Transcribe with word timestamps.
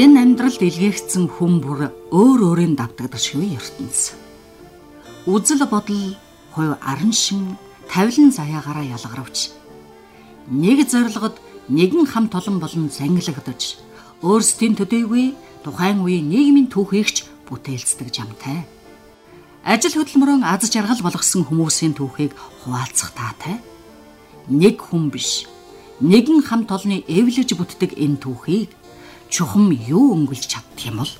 Энэ 0.00 0.16
амьдралд 0.24 0.64
илгээгдсэн 0.64 1.28
хүн 1.28 1.60
бүр 1.60 1.92
өөр 2.08 2.40
өөрийн 2.48 2.72
давтагдах 2.72 3.20
шүү 3.20 3.44
ертөнц. 3.60 4.16
Үзэл 5.28 5.68
бодол, 5.68 6.16
хувь 6.56 6.74
арын 6.80 7.12
шин, 7.12 7.60
тавилан 7.84 8.32
заяагаараа 8.32 8.96
ялгаравч 8.96 9.60
нэг 10.48 10.88
зорилгод 10.88 11.36
нэгэн 11.68 12.08
хам 12.08 12.32
толон 12.32 12.64
болон 12.64 12.88
зангилагдаж 12.88 13.76
өөрсдийн 14.24 14.74
төдийгүй 14.80 15.36
тухайн 15.68 16.00
үеийн 16.00 16.32
нийгмийн 16.32 16.72
түүхийгч 16.72 17.28
бүтээлцдэг 17.44 18.08
жамтай. 18.08 18.64
Ажил 19.68 20.00
хөдөлмөрөөн 20.00 20.48
аз 20.48 20.64
жаргал 20.72 21.04
болгосон 21.04 21.44
хүмүүсийн 21.44 21.92
түүхийг 21.92 22.32
хуваалцах 22.64 23.12
таатай. 23.12 23.60
Нэг 24.48 24.80
хүн 24.80 25.12
биш, 25.12 25.44
нэгэн 26.00 26.40
хам 26.40 26.64
толны 26.64 27.04
эвлэж 27.04 27.52
бүтдэг 27.52 28.00
энэ 28.00 28.18
түүхийг 28.24 28.79
чухам 29.30 29.70
юу 29.70 30.12
өнгөлж 30.18 30.44
чаддаг 30.50 30.80
юм 30.84 31.00
бол? 31.00 31.12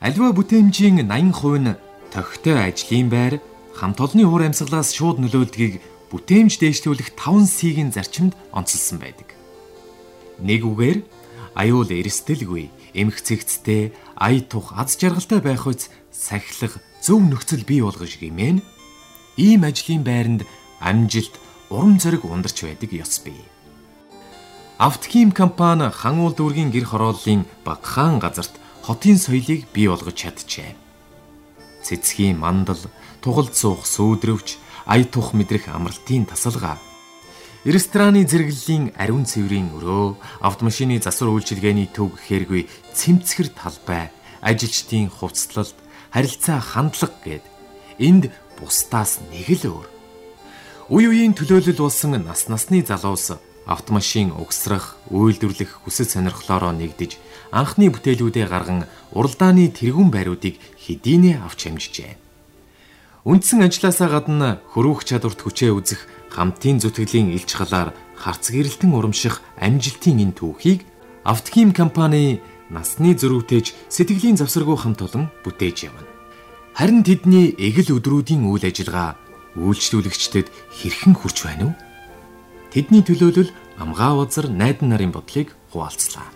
Альва 0.00 0.32
бүтээмжийн 0.36 1.08
80% 1.08 1.58
нь 1.64 1.78
тогттой 2.12 2.56
ажлын 2.68 3.08
байр, 3.08 3.34
хамт 3.74 3.98
олонны 4.00 4.24
уур 4.28 4.44
амьсгалаас 4.44 4.92
шууд 4.92 5.18
нөлөөлдгийг 5.20 5.80
бүтээмж 6.12 6.60
дээшлүүлэх 6.60 7.16
5 7.16 7.48
С-ийн 7.48 7.90
зарчимд 7.90 8.36
онцлсан 8.52 9.00
байдаг. 9.00 9.32
Нэг 10.40 10.64
үгээр 10.64 10.98
аюул 11.54 11.90
эрсдэлгүй, 11.90 12.70
эмх 12.94 13.20
цэгцтэй, 13.20 13.92
ая 14.16 14.40
тух 14.40 14.72
аз 14.76 14.96
жаргалтай 14.96 15.40
байх 15.40 15.66
үз 15.66 15.90
сахилах 16.12 16.78
зөв 17.04 17.20
нөхцөл 17.20 17.64
бий 17.68 17.80
болгож 17.84 18.16
гимэн 18.20 18.62
ийм 19.36 19.64
ажлын 19.64 20.02
байранд 20.04 20.42
амжилт, 20.80 21.34
урам 21.70 22.00
зориг 22.00 22.24
ундарч 22.24 22.64
байдаг 22.64 22.90
ёс 22.92 23.20
бий. 23.24 23.49
Автохим 24.80 25.30
компани 25.30 25.92
хан 25.92 26.24
уул 26.24 26.32
дүүргийн 26.32 26.72
гэр 26.72 26.88
хорооллын 26.88 27.44
багахан 27.68 28.16
газарт 28.16 28.56
хотын 28.80 29.20
соёлыг 29.20 29.68
бий 29.76 29.92
болгож 29.92 30.16
чаджээ. 30.16 30.72
Цэцгийн 31.84 32.40
мандал, 32.40 32.80
тугалд 33.20 33.52
суух 33.52 33.84
сүүдрөвч, 33.84 34.56
ая 34.88 35.04
тух 35.04 35.36
мэдрэх 35.36 35.68
амралтын 35.68 36.24
тасалгаа 36.24 36.80
Рестораны 37.68 38.24
зэрэглэлийн 38.24 38.96
ариун 38.96 39.28
цэврийн 39.28 39.68
өрөө, 39.76 40.16
автомашины 40.40 40.96
засвар 40.96 41.36
үйлчилгээний 41.36 41.92
төв 41.92 42.16
хэргүй 42.16 42.64
цэмцгэр 42.96 43.52
талбай, 43.52 44.08
ажилчдын 44.40 45.12
хувцлалт, 45.12 45.76
харилцаа 46.08 46.56
хандлага 46.56 47.20
гэд 47.20 47.44
энд 48.00 48.32
бусдаас 48.56 49.20
нэг 49.28 49.60
л 49.60 49.76
өөр. 49.76 49.88
Үе 50.88 51.06
үеийн 51.12 51.36
төлөөлөл 51.36 51.84
болсон 51.84 52.16
нас 52.24 52.48
насны 52.48 52.80
залуус 52.80 53.36
автомашин 53.66 54.32
угсрах, 54.32 54.96
үйлдвэрлэх 55.10 55.84
хүсэл 55.84 56.08
сонирхлоороо 56.08 56.72
нэгдэж 56.72 57.18
анхны 57.52 57.90
бүтээлүүдээ 57.90 58.46
гарган 58.48 58.86
уралдааны 59.12 59.68
тэргүүн 59.74 60.10
байруудыг 60.14 60.56
хэдийнэ 60.80 61.42
авч 61.44 61.68
амжжээ. 61.68 62.16
Үндсэн 63.26 63.66
ажилласаа 63.66 64.08
гадна 64.08 64.64
хөрвөх 64.72 65.04
чадварт 65.04 65.44
хүчээ 65.44 65.70
үзэх 65.76 66.08
хамтын 66.32 66.80
зүтгэлийн 66.80 67.36
илч 67.36 67.52
халаар 67.52 67.92
харц 68.16 68.48
гэрэлтэн 68.48 68.90
урамших 68.96 69.44
амжилтын 69.60 70.24
энэ 70.24 70.36
түүхийг 70.40 70.80
Автохим 71.22 71.72
компани 71.72 72.40
насны 72.70 73.12
зөрүүтэйж 73.12 73.92
сэтгэлийн 73.92 74.40
завсаргүй 74.40 74.76
хамт 74.80 75.04
олон 75.04 75.28
бүтээж 75.44 75.92
явна. 75.92 76.08
Харин 76.72 77.04
тэдний 77.04 77.52
эгэл 77.60 78.00
өдрүүдийн 78.00 78.48
үйл 78.48 78.64
ажиллагаа 78.64 79.20
үйлчлүүлэгчдэд 79.60 80.48
хэрхэн 80.48 81.12
хүрч 81.12 81.44
байна 81.44 81.64
вэ? 81.68 81.89
Тэдний 82.70 83.02
төлөөлөл 83.02 83.50
амгаа 83.82 84.22
узар 84.22 84.46
найдан 84.46 84.94
нарын 84.94 85.10
бодлыг 85.10 85.50
хуваалцлаа. 85.74 86.30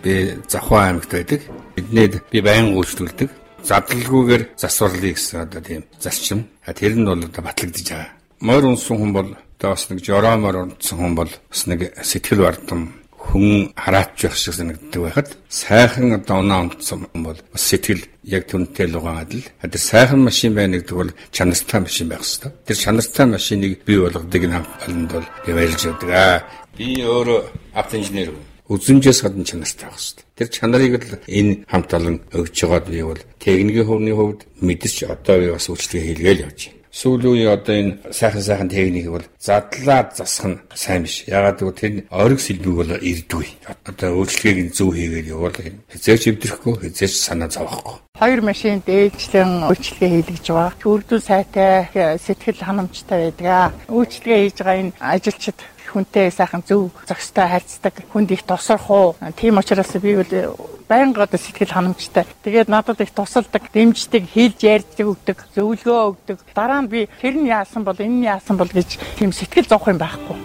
Би 0.00 0.40
Завхаа 0.48 0.88
аймагт 0.88 1.12
байдаг. 1.12 1.40
Биднээд 1.76 2.24
би 2.32 2.40
баян 2.40 2.72
үйлчлүүлдэг. 2.72 3.28
Задлалгүйгээр 3.60 4.56
засварлыг 4.56 5.20
гэсэн 5.20 5.44
одоо 5.44 5.60
тийм 5.60 5.84
зарчим. 6.00 6.48
Тэр 6.64 6.96
нь 6.96 7.04
бол 7.04 7.20
одоо 7.20 7.42
батлагдж 7.44 7.84
байгаа. 7.84 8.16
Морь 8.40 8.64
унсан 8.64 8.96
хүн 8.96 9.12
бол 9.12 9.28
одоо 9.36 9.70
бас 9.76 9.84
нэг 9.92 10.00
жороомор 10.00 10.56
унтсан 10.56 10.98
хүн 10.98 11.14
бол 11.20 11.28
бас 11.28 11.62
нэг 11.68 11.80
сэтгэл 12.00 12.42
бардам 12.48 13.01
хүн 13.28 13.72
хараач 13.76 14.24
явах 14.26 14.38
шиг 14.38 14.54
санагддаг 14.54 15.00
байхад 15.02 15.28
сайхан 15.48 16.12
одоо 16.18 16.36
унаа 16.42 16.60
унтсан 16.64 17.06
бол 17.26 17.38
сэтгэл 17.54 18.02
яг 18.36 18.42
түнтэй 18.50 18.86
лугаан 18.90 19.22
адил. 19.22 19.46
Тэр 19.62 19.80
сайхан 19.90 20.20
машин 20.28 20.54
байна 20.54 20.76
гэдэг 20.78 20.96
бол 21.00 21.10
чанартай 21.30 21.80
машин 21.80 22.08
байх 22.08 22.22
хэрэгтэй. 22.22 22.52
Тэр 22.66 22.76
чанартай 22.84 23.26
машиныг 23.26 23.72
бий 23.86 23.98
болгодог 23.98 24.42
энэ 24.42 24.56
хамтланд 24.58 25.10
бол 25.14 25.26
явуулж 25.46 25.82
явдаг 25.86 26.10
аа. 26.10 26.44
Би 26.76 26.86
өөрөө 27.02 27.40
автоинженер 27.80 28.30
үзэнжээс 28.72 29.20
гадна 29.22 29.44
чанартай 29.44 29.86
байх 29.88 29.98
хэрэгтэй. 29.98 30.24
Тэр 30.38 30.48
чанарыг 30.56 30.92
л 30.98 31.14
энэ 31.38 31.52
хамт 31.70 31.90
олон 31.94 32.16
өгч 32.34 32.56
байгаад 32.64 32.86
би 32.90 33.02
бол 33.02 33.20
техникийн 33.38 33.86
хувийн 33.86 34.16
хувьд 34.18 34.40
мэдэрч 34.66 34.98
одоо 35.14 35.36
би 35.40 35.48
бас 35.54 35.66
үйлчлэгээ 35.70 36.06
хийлгээл 36.08 36.44
явж 36.46 36.60
байна 36.68 36.81
сүүлийн 36.92 37.32
үеийн 37.32 37.52
одоо 37.56 37.74
энэ 37.80 37.92
сайхан 38.12 38.42
сайхан 38.44 38.68
техник 38.68 39.08
бол 39.08 39.24
задлаад 39.40 40.12
засах 40.12 40.46
нь 40.52 40.60
сайн 40.76 41.02
биш. 41.08 41.24
Ягаад 41.24 41.58
гэвэл 41.58 41.80
тэр 41.80 41.92
ориг 42.12 42.40
сэлбэг 42.40 42.74
бол 42.76 42.92
ирдгүй. 43.00 43.46
Одоо 43.88 44.08
өөрчлөлгийг 44.20 44.76
зөв 44.76 44.92
хийгээд 44.92 45.32
явбал 45.32 45.56
хязгаарч 45.88 46.24
өвдөрөхгүй, 46.28 46.74
хязгаарч 46.84 47.16
санаа 47.16 47.48
зовохгүй. 47.48 47.96
Хоёр 48.20 48.40
машин 48.44 48.84
дээжлэн 48.84 49.72
үйлчлэгээ 49.72 50.10
хийлгэж 50.12 50.46
байгаа. 50.52 50.84
Үрдүү 50.84 51.20
сайтай 51.24 51.88
сэтгэл 52.20 52.60
ханамжтай 52.60 53.32
байдаг. 53.32 53.72
Үйлчлэгээ 53.88 54.40
хийж 54.44 54.56
байгаа 54.60 54.80
энэ 54.84 54.92
ажилчид 55.00 55.58
хүнтэй 55.92 56.32
сайхан 56.32 56.64
зөв 56.64 56.90
зохистой 57.04 57.46
харьцдаг, 57.48 57.94
хүнд 58.12 58.32
их 58.32 58.42
тосрох 58.42 58.88
уу. 58.90 59.14
Тийм 59.36 59.60
учраас 59.60 59.92
би 60.00 60.16
бол 60.16 60.56
байнга 60.88 61.24
одоо 61.28 61.38
сэтгэл 61.38 61.72
ханамжтай. 61.76 62.26
Тэгээд 62.44 62.68
надад 62.68 63.00
их 63.00 63.12
тусалдаг, 63.12 63.68
дэмждэг, 63.72 64.24
хэлж 64.32 64.60
ярьдаг 64.64 65.06
өгдөг, 65.06 65.38
зөвлөгөө 65.54 66.00
өгдөг. 66.16 66.38
Дараа 66.56 66.80
нь 66.80 66.88
би 66.88 67.08
тэр 67.20 67.36
нь 67.36 67.52
яасан 67.52 67.84
бол 67.84 67.96
энэ 67.96 68.16
нь 68.20 68.28
яасан 68.28 68.56
бол 68.56 68.68
гэж 68.68 68.96
тийм 69.20 69.32
сэтгэл 69.32 69.68
зовх 69.68 69.88
юм 69.92 70.00
байхгүй. 70.00 70.36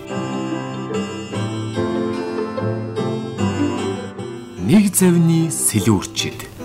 Нэг 4.67 4.91
завны 4.91 5.47
сэлүүрчил. 5.47 6.57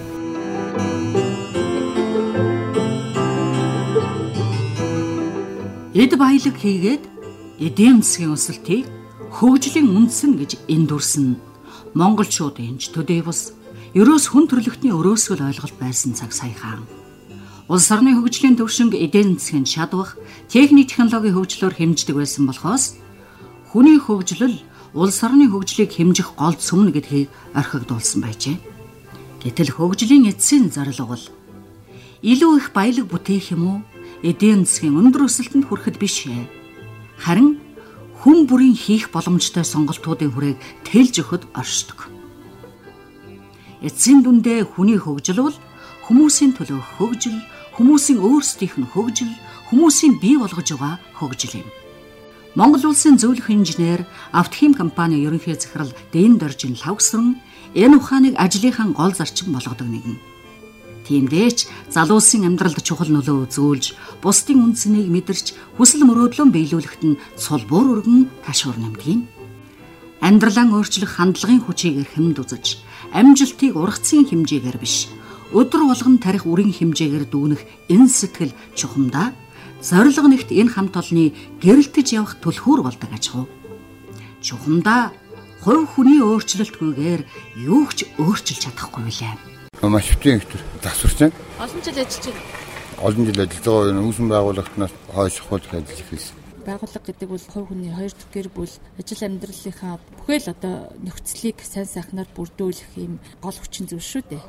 Эд 5.94 6.16
баялаг 6.16 6.56
хийгээд 6.56 7.11
эдийн 7.62 8.02
засгийн 8.02 8.34
өсөлтийг 8.34 8.90
хөгжлийн 9.38 9.86
үндсэн 9.86 10.34
гэж 10.34 10.66
эндүрсэн 10.66 11.38
монголчууд 11.94 12.58
энж 12.58 12.90
төдий 12.90 13.22
бус 13.22 13.54
ерөөс 13.94 14.34
хүн 14.34 14.50
төрлөختний 14.50 14.90
өрөөсгөл 14.90 15.46
ойлголт 15.46 15.76
байсан 15.78 16.10
цаг 16.18 16.34
саяхан. 16.34 16.82
Улс 17.70 17.86
орны 17.94 18.18
хөгжлийн 18.18 18.58
төвшинг 18.58 18.98
эдийн 18.98 19.38
засгийн 19.38 19.62
шадвах 19.62 20.18
техник 20.50 20.90
технологийн 20.90 21.38
хөгжлөөр 21.38 21.74
хэмждэг 21.78 22.16
байсан 22.18 22.50
болохоос 22.50 22.98
хүний 23.70 23.98
хөгжлөл 24.02 24.58
улс 24.98 25.18
орны 25.22 25.46
хөгжлийг 25.46 25.94
хэмжих 25.94 26.34
гол 26.34 26.58
сүмнэ 26.58 26.90
гэдгийг 26.98 27.30
орхигдуулсан 27.54 28.26
байжээ. 28.26 28.58
Гэтэл 29.38 29.70
хөгжлийн 29.78 30.26
эцсийн 30.34 30.66
зорилго 30.74 31.14
бол 31.14 31.24
илүү 32.26 32.52
их 32.58 32.66
баялаг 32.74 33.06
бүтээх 33.06 33.54
юм 33.54 33.62
уу? 33.70 33.78
Эдийн 34.26 34.66
засгийн 34.66 34.98
өндөр 34.98 35.30
өсөлтөнд 35.30 35.70
хүрэхэд 35.70 35.98
биш 36.02 36.26
ээ 36.26 36.61
харин 37.18 37.60
хүн 38.22 38.46
бүрийн 38.46 38.76
хийх 38.78 39.10
боломжтой 39.10 39.64
сонголтуудын 39.66 40.30
хүрээг 40.30 40.58
тэлж 40.86 41.14
өгөхөд 41.20 41.42
оршдог. 41.58 42.08
Эцсийн 43.82 44.22
дүндээ 44.22 44.62
хүний 44.62 44.98
хөгжил 45.00 45.42
бол 45.42 45.58
хүмүүсийн 46.06 46.54
төлөө 46.54 46.80
хөгжил, 47.02 47.38
хүмүүсийн 47.74 48.22
өөрсдийнх 48.22 48.76
нь 48.78 48.90
хөгжил, 48.94 49.32
хүмүүсийн 49.70 50.22
бий 50.22 50.38
болгож 50.38 50.68
байгаа 50.70 51.02
хөгжил 51.18 51.66
юм. 51.66 51.68
Монгол 52.54 52.92
улсын 52.92 53.18
зөвлөх 53.18 53.50
инженер 53.50 54.06
Автохим 54.30 54.74
компани 54.74 55.24
ерөнхий 55.24 55.56
захирал 55.56 55.90
Дэн 56.12 56.36
Доржин 56.38 56.76
Лавгсран 56.78 57.40
энэ 57.74 57.96
ухааныг 57.96 58.34
ажлынхаа 58.36 58.92
гол 58.92 59.12
зарчим 59.16 59.56
болгодог 59.56 59.88
нэгэн. 59.88 60.31
Тиймдээч 61.12 61.92
залуусын 61.92 62.48
амьдралд 62.48 62.80
чухал 62.80 63.12
нөлөө 63.12 63.44
үзүүлж, 63.44 63.84
бусдын 64.24 64.64
үндснийг 64.64 65.12
мэдэрч, 65.12 65.76
хүсэл 65.76 66.08
мөрөөдлөө 66.08 66.48
биелүүлэхэд 66.48 67.02
нь 67.04 67.20
сулбуур 67.36 68.00
өргөн 68.00 68.32
ташуур 68.40 68.80
нэмдэг. 68.80 69.20
Амьдралаа 70.24 70.72
өөрчлөх 70.72 71.12
хандлагын 71.20 71.60
хүчийг 71.68 72.08
хэмд 72.16 72.40
үзэж, 72.40 72.80
амжилтыг 73.12 73.76
ургацын 73.76 74.24
хэмжээгээр 74.24 74.78
биш, 74.80 75.12
өдөр 75.52 75.84
болгон 75.84 76.16
тарих 76.16 76.48
үрийн 76.48 76.72
хэмжээгээр 76.72 77.28
дүүнэх 77.28 77.60
энэ 77.92 78.08
сэтгэл 78.08 78.56
чухамдаа 78.72 79.36
зориг 79.84 80.16
нэгт 80.16 80.48
энэ 80.48 80.72
хамт 80.72 80.96
олны 80.96 81.36
гэрэлтэж 81.60 82.08
явах 82.16 82.40
түлхүүр 82.40 82.88
болдог 82.88 83.10
аж 83.12 83.24
ахуй. 83.28 83.46
Чухамдаа 84.40 85.12
хувь 85.60 85.84
хүний 85.92 86.24
өөрчлөлтгүйгээр 86.24 87.20
юу 87.68 87.84
ч 87.92 88.08
өөрчилж 88.16 88.64
чадахгүй 88.64 89.04
билээ 89.04 89.51
маш 89.88 90.06
хөвтийн 90.10 90.38
хэвтер 90.40 90.62
засварсан. 90.82 91.30
Олон 91.58 91.80
жил 91.82 91.98
ажиллаж 91.98 92.26
байна. 92.26 92.42
Олон 93.02 93.24
жил 93.26 93.40
ажиллаж 93.42 93.64
байгаа 93.66 93.90
энэ 93.90 94.04
үүсгэн 94.06 94.28
байгуулагтнаас 94.30 94.94
хойш 95.14 95.36
хол 95.42 95.64
ажиллаж 95.70 96.00
эхэлсэн. 96.02 96.36
Байгууллага 96.62 97.06
гэдэг 97.06 97.28
бол 97.30 97.46
хувь 97.50 97.68
хүний 97.70 97.90
хоёр 97.90 98.14
гэр 98.34 98.48
бүл 98.54 98.74
ажил 99.00 99.26
амьдралынхаа 99.26 99.94
бүхэл 100.22 100.52
одоо 100.54 100.74
нөхцөлийг 101.02 101.58
сайн 101.66 101.88
сайхнаар 101.90 102.30
бүрдүүлэх 102.36 102.94
юм 102.94 103.18
гол 103.42 103.58
хүчин 103.58 103.90
зүйл 103.90 104.06
шүү 104.06 104.22
дээ 104.30 104.42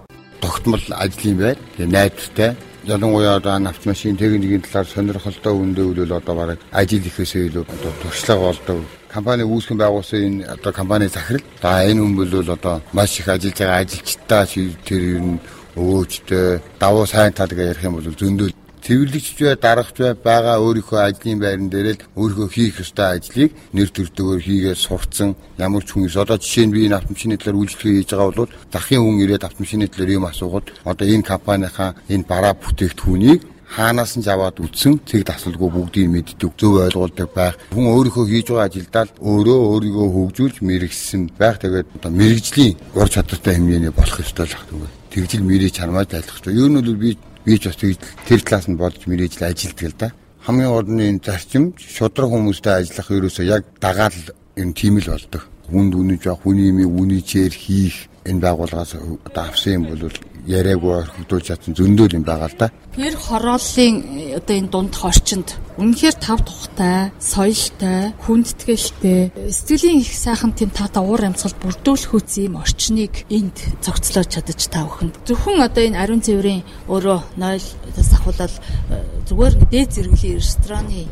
тогтмол 0.43 0.85
ажлын 1.03 1.37
байр 1.39 1.57
найдвартай 1.79 2.51
ялангуяа 2.85 3.35
одоо 3.35 3.55
автомашин 3.55 4.17
техникийн 4.17 4.61
талаар 4.61 4.87
сонирхолтой 4.87 5.53
өндөө 5.53 5.85
үл 6.03 6.13
одоо 6.13 6.35
бараг 6.35 6.59
ажил 6.71 7.05
ихээсээ 7.05 7.47
илүү 7.47 7.63
одоо 7.63 7.91
туршлага 8.01 8.41
болдог. 8.41 8.83
Компани 9.13 9.43
үүсгэн 9.43 9.77
байгуулсан 9.77 10.19
энэ 10.27 10.45
одоо 10.55 10.71
компани 10.73 11.07
захирал. 11.07 11.43
За 11.61 11.83
энэ 11.87 12.01
хүн 12.01 12.15
бол 12.15 12.51
одоо 12.55 12.81
маш 12.91 13.19
их 13.19 13.27
ажиллаж 13.27 13.57
байгаа 13.59 13.79
ажилчдаа 13.81 14.43
тэр 14.85 15.01
ер 15.15 15.21
нь 15.21 15.39
өвөөжтэй 15.75 16.59
давуу 16.79 17.05
сайн 17.05 17.33
тал 17.33 17.47
гэж 17.47 17.67
ярих 17.71 17.83
юм 17.83 17.95
бол 17.95 18.03
зөндөө 18.03 18.62
цэвэрлэгч 18.83 19.39
бай, 19.39 19.55
дарагч 19.55 19.95
бай 19.97 20.13
байгаа 20.13 20.57
өөрийнхөө 20.59 20.99
ажлын 21.07 21.39
байран 21.39 21.69
дээр 21.71 21.87
л 21.95 22.03
өөрийнхөө 22.19 22.49
хийх 22.51 22.83
ёстой 22.83 23.15
ажлыг 23.15 23.51
нэр 23.71 23.89
төртөгөөр 23.95 24.41
хийгээд 24.43 24.79
сурцсан 24.83 25.39
ямар 25.55 25.87
ч 25.87 25.95
хүнээс 25.95 26.19
одоо 26.19 26.35
жишээ 26.35 26.67
нь 26.67 26.75
би 26.75 26.85
энэ 26.91 26.99
автомашины 26.99 27.39
талаар 27.39 27.63
үйлчлэгээ 27.63 27.97
хийж 28.03 28.11
байгаа 28.11 28.35
бол 28.35 28.51
дахин 28.67 29.01
хүн 29.07 29.23
ирээд 29.23 29.47
автомашины 29.47 29.87
талаар 29.87 30.11
юм 30.19 30.25
асуугаад 30.27 30.67
одоо 30.83 31.07
энэ 31.07 31.29
компанийнхаа 31.31 31.95
энэ 32.11 32.27
бараа 32.27 32.53
бүтээгдэхүүнийг 32.59 33.41
хаанаас 33.73 34.13
нь 34.19 34.27
аваад 34.29 34.59
үтсэн 34.61 35.01
цэг 35.07 35.25
тасалгүй 35.25 35.69
бүгдийг 35.73 36.07
мэддэг 36.11 36.51
зөв 36.59 36.83
ойлгуулдаг 36.85 37.29
байх 37.33 37.55
хүн 37.73 37.89
өөрийнхөө 37.89 38.25
хийж 38.29 38.47
байгаа 38.53 38.69
ажилдаа 38.69 39.05
өөрөө 39.17 39.59
өөрийгөө 39.73 40.07
хөгжүүлж 40.13 40.57
мэрэгсэн 40.61 41.21
байх 41.41 41.57
тэгээд 41.57 41.87
одоо 41.97 42.11
мэрэгжлийн 42.13 42.77
ур 42.93 43.09
чадвартай 43.09 43.53
хэмжээний 43.57 43.93
болох 43.95 44.19
ёстой 44.21 44.45
л 44.45 44.53
ахдаг. 44.53 44.93
Тэгжил 45.09 45.41
мэрэж 45.49 45.73
чармаад 45.73 46.13
айлах 46.13 46.37
ёстой. 46.37 46.53
Ер 46.53 46.69
нь 46.69 46.77
бол 46.77 47.01
би 47.01 47.17
би 47.45 47.59
ч 47.59 47.67
бас 47.67 47.77
тэр 47.77 48.41
талаас 48.41 48.67
нь 48.67 48.79
бодож 48.79 49.03
мэрэж 49.07 49.39
л 49.39 49.47
ажилтдаг 49.51 49.87
л 49.89 49.95
да. 49.99 50.07
Хамгийн 50.43 50.71
энэ 50.99 51.23
зарчим 51.23 51.75
шудраг 51.77 52.31
хүмүүстэй 52.31 52.73
ажиллах 52.83 53.09
ерөөсөө 53.11 53.45
яг 53.47 53.63
дагаал 53.79 54.17
энэ 54.55 54.73
тийм 54.73 54.99
л 54.99 55.11
болдог. 55.11 55.43
Хүнд 55.67 55.95
үнэж 55.95 56.21
явах, 56.27 56.43
хүний 56.43 56.71
юм 56.71 56.83
үнийчээр 56.83 57.53
хийх 57.55 58.11
энэ 58.27 58.43
байгууллагаас 58.43 58.95
одоо 58.99 59.43
авсан 59.43 59.73
юм 59.79 59.83
бол 59.87 60.11
яриаггүй 60.47 60.93
орхигдуулж 61.03 61.45
чадсан 61.47 61.75
зөндөл 61.77 62.17
юм 62.17 62.23
байгаа 62.27 62.49
л 62.51 62.57
да. 62.59 62.67
Тэр 62.93 63.15
хорооллын 63.17 63.95
э, 64.19 64.37
одоо 64.37 64.55
энэ 64.59 64.69
дундх 64.69 65.01
орчинд 65.03 65.55
үнэхээр 65.79 66.15
тав 66.19 66.45
тухтай, 66.45 67.09
соёлтой, 67.17 68.13
хүндэтгэлтэй, 68.21 69.33
сэтгэлийн 69.49 70.03
их 70.05 70.13
сайхан 70.13 70.53
тийм 70.53 70.69
тата 70.69 71.01
уур 71.01 71.25
амьсгал 71.25 71.57
бүрдүүлэх 71.57 72.13
үс 72.13 72.37
юм 72.37 72.61
орчныг 72.61 73.25
энд 73.33 73.57
цогцлоод 73.81 74.29
чадаж 74.29 74.61
та 74.69 74.85
бүхэнд. 74.85 75.17
Зөвхөн 75.25 75.63
одоо 75.63 75.81
энэ 75.81 75.97
ариун 75.97 76.21
цэврийн 76.21 76.61
өөрөө 76.85 77.19
0 77.39 77.57
ахуулаад 78.23 78.53
э, 78.53 79.03
зүгээр 79.27 79.53
дээд 79.71 79.89
зэрэглэлийн 79.95 80.37
рестораны 80.39 81.07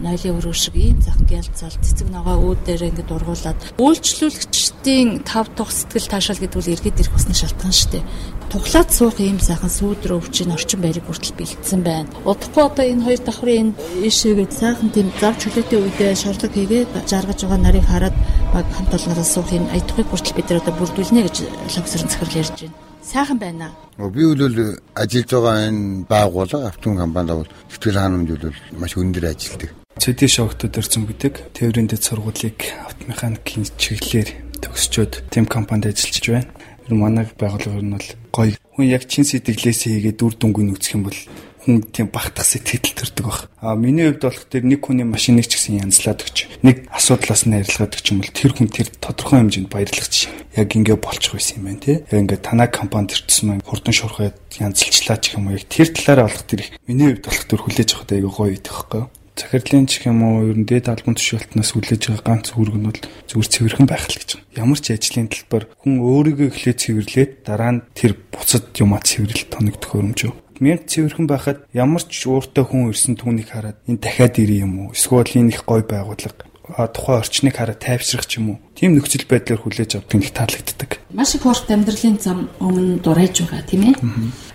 нойлын 0.00 0.38
өрөө 0.40 0.56
шиг 0.56 0.74
ийм 0.76 0.98
зах 1.04 1.20
гялцал 1.28 1.70
цэцэг 1.70 2.08
ногоо 2.08 2.36
үүд 2.40 2.60
дээр 2.66 2.88
ингээд 2.88 3.14
ургуулад 3.14 3.58
үйлчлүүлэгчдийн 3.76 5.24
тав 5.28 5.46
тух 5.56 5.70
сэтгэл 5.70 6.08
таашаал 6.08 6.40
гэдэг 6.40 6.60
нь 6.60 6.72
иргэд 6.74 7.00
ирэх 7.00 7.16
усны 7.16 7.34
шалтгаан 7.36 7.74
шүү 7.76 7.90
дээ. 7.92 8.04
Туглаад 8.50 8.90
суух 8.90 9.16
ийм 9.20 9.38
сайхан 9.38 9.70
сүүдрөө 9.70 10.18
өвчин 10.18 10.50
орчин 10.56 10.80
байрыг 10.82 11.04
хүртэл 11.06 11.38
бэлдсэн 11.38 11.80
байна. 11.84 12.10
Удахгүй 12.24 12.64
одоо 12.66 12.84
энэ 12.88 13.04
хоёр 13.06 13.20
давхрын 13.22 13.68
ишээгээд 14.08 14.52
сайхан 14.56 14.90
тийм 14.90 15.08
зав 15.20 15.38
чөлөөтэй 15.38 15.78
үедээ 15.78 16.14
шорлог 16.18 16.52
хийгээд 16.56 16.90
жаргаж 17.06 17.38
байгаа 17.46 17.60
нарыг 17.62 17.86
хараад 17.86 18.16
баг 18.50 18.66
хамт 18.74 18.92
олонноос 18.96 19.30
суух 19.30 19.50
энэ 19.54 19.70
аятгыг 19.70 20.08
хүртэл 20.10 20.36
бид 20.36 20.48
нар 20.50 20.60
одоо 20.64 20.74
бүрдүүлнэ 20.80 21.20
гэж 21.28 21.36
логсорон 21.76 22.10
захирал 22.10 22.40
ярьж 22.42 22.58
байна 22.64 22.90
сайхан 23.02 23.38
байна. 23.38 23.70
Би 23.98 24.24
бол 24.24 24.76
ажиллаж 24.94 25.30
байгаа 25.30 25.68
энэ 25.68 26.04
байгууллага 26.08 26.68
автомобиль 26.68 27.02
компанид 27.02 27.34
бол 27.36 27.48
сэтгэл 27.72 28.00
ханамж 28.00 28.28
бол 28.30 28.54
маш 28.80 28.92
өндөр 28.96 29.24
ажилтдаг. 29.30 29.70
CD 30.00 30.24
шогтод 30.32 30.72
өрцөн 30.80 31.04
бүдэг 31.04 31.52
тээврийн 31.52 31.84
дэд 31.84 32.00
сургуулийг 32.00 32.72
автомеханикийн 32.88 33.68
чиглэлээр 33.76 34.32
төгсчөөд 34.64 35.28
тэм 35.28 35.44
компанид 35.44 35.92
ажиллаж 35.92 36.24
байна. 36.24 36.48
Тэр 36.88 36.96
манай 36.96 37.28
байгууллага 37.36 37.84
нь 37.84 37.92
бол 37.92 38.08
гоё. 38.32 38.56
Хүн 38.80 38.88
яг 38.88 39.04
чин 39.04 39.28
сэтгэлээсээ 39.28 40.00
хийгээд 40.00 40.24
үр 40.24 40.34
дүнгүй 40.40 40.64
нөөцөх 40.72 40.96
юм 40.96 41.04
бол 41.04 41.20
хүн 41.60 41.84
тийм 41.92 42.08
багтах 42.08 42.48
сэтгэл 42.48 42.96
төрдөг 42.96 43.26
баг. 43.28 43.52
А 43.60 43.76
миний 43.76 44.08
хувьд 44.08 44.24
болох 44.24 44.48
тэр 44.48 44.64
нэг 44.64 44.80
хүний 44.80 45.04
машиныг 45.04 45.44
ч 45.44 45.60
гэсэн 45.60 45.84
янзлаад 45.84 46.24
өгч 46.24 46.64
нэг 46.64 46.88
асуудлаас 46.88 47.44
нь 47.44 47.60
арилгаад 47.60 47.92
өгч 47.92 48.06
юм 48.08 48.24
бол 48.24 48.32
тэр 48.32 48.56
хүн 48.56 48.72
тэр 48.72 48.88
тодорхой 49.04 49.44
хэмжээнд 49.44 49.68
баярлах 49.68 50.08
чинь 50.08 50.32
яг 50.56 50.72
ингэ 50.72 50.96
болчих 50.96 51.36
байсан 51.36 51.60
юм 51.60 51.76
байна 51.76 51.84
тий. 51.84 52.00
Яг 52.08 52.24
ингээ 52.24 52.40
танаа 52.40 52.72
компанид 52.72 53.12
ирсэн 53.20 53.60
маань 53.60 53.68
хурдан 53.68 53.92
шуурхаад 53.92 54.40
янзлчлаа 54.56 55.20
ч 55.20 55.36
юм 55.36 55.52
уу 55.52 55.60
тэр 55.60 55.92
талаараа 55.92 56.32
болох 56.32 56.48
тэр 56.48 56.64
миний 56.88 57.12
хувьд 57.12 57.28
болох 57.28 57.44
тэр 57.44 57.60
хүлээж 57.68 57.90
авах 57.92 58.08
айгүй 58.08 58.32
гоё 58.32 58.56
идэх 58.56 58.72
байхгүй 58.80 59.04
захирлын 59.40 59.88
ч 59.88 60.04
юм 60.04 60.20
уу 60.20 60.52
ер 60.52 60.58
нь 60.60 60.68
дээд 60.68 60.92
албан 60.92 61.16
тушаалтнаас 61.16 61.72
хүлээж 61.72 62.02
байгаа 62.12 62.24
ганц 62.28 62.52
үүрэг 62.52 62.76
нь 62.76 62.86
бол 62.86 63.00
зүгээр 63.32 63.48
цэвэрхэн 63.48 63.88
байх 63.88 64.04
л 64.04 64.18
гэж 64.20 64.30
байна. 64.36 64.48
Ямар 64.60 64.78
ч 64.84 64.86
ажлын 64.92 65.32
талбар 65.32 65.64
хүн 65.80 65.94
өөрийгөө 66.04 66.48
эхлээд 66.52 66.78
цэвэрлээд 66.84 67.32
дараа 67.48 67.72
нь 67.72 67.84
тэр 67.96 68.12
буцад 68.28 68.68
юмаа 68.76 69.00
цэвэрлэл 69.00 69.48
тоногдох 69.48 69.96
өрөмжөө. 69.96 70.32
Мэн 70.60 70.84
цэвэрхэн 70.84 71.24
байхад 71.24 71.58
ямар 71.72 72.04
ч 72.04 72.28
ууртай 72.28 72.68
хүн 72.68 72.92
ирсэн 72.92 73.16
түүнийг 73.16 73.48
хараад 73.48 73.80
энэ 73.88 74.04
дахиад 74.04 74.36
ирэх 74.36 74.68
юм 74.68 74.72
уу? 74.84 74.92
Эсвэл 74.92 75.40
энэ 75.40 75.56
их 75.56 75.64
гой 75.64 75.80
байгууллага 75.88 76.49
тухайн 76.74 77.20
орчныг 77.20 77.54
хараа 77.56 77.76
тайвшрах 77.76 78.26
ч 78.26 78.38
юм 78.38 78.56
уу. 78.56 78.58
Тийм 78.78 78.96
нөхцөл 78.96 79.26
байдлаар 79.26 79.60
хүлээж 79.60 79.98
авдаг 79.98 80.16
нэг 80.16 80.32
таалагддаг. 80.32 80.90
Маш 81.12 81.34
их 81.34 81.44
урт 81.44 81.68
амьдралын 81.68 82.16
зам 82.22 82.48
өмнө 82.62 83.02
дурайж 83.02 83.42
байгаа 83.44 83.66
тийм 83.66 83.92
ээ. 83.92 83.94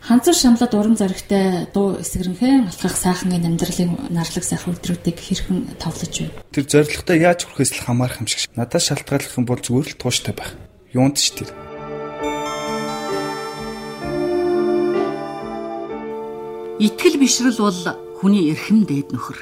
Ханцар 0.02 0.34
шамлаад 0.34 0.74
уран 0.74 0.96
зоригтой 0.96 1.68
дуу 1.74 2.00
эсгэрнхэн 2.00 2.72
алхах 2.72 2.96
сайхан 2.96 3.36
амьдралын 3.36 4.10
нарлаг 4.10 4.46
сайхан 4.46 4.74
өдрүүдийг 4.78 5.18
хэрхэн 5.20 5.78
товлож 5.82 6.14
байна. 6.16 6.42
Тэр 6.54 6.66
зоригтой 6.66 7.18
яаж 7.22 7.46
хүрэхээс 7.46 7.72
л 7.76 7.86
хамаарах 7.86 8.22
юм 8.22 8.28
шиг. 8.30 8.50
Надад 8.56 8.82
шалтгааллах 8.82 9.38
юм 9.38 9.46
бол 9.46 9.62
зүгээр 9.62 9.88
л 9.94 10.00
тууштай 10.00 10.34
байх. 10.34 10.54
Юунд 10.94 11.20
ч 11.20 11.36
тэр. 11.36 11.50
Итгэл 16.80 17.16
бишрэл 17.18 17.60
бол 17.62 17.80
хүний 18.20 18.52
эрхэм 18.52 18.84
дээд 18.84 19.16
нөхөр. 19.16 19.40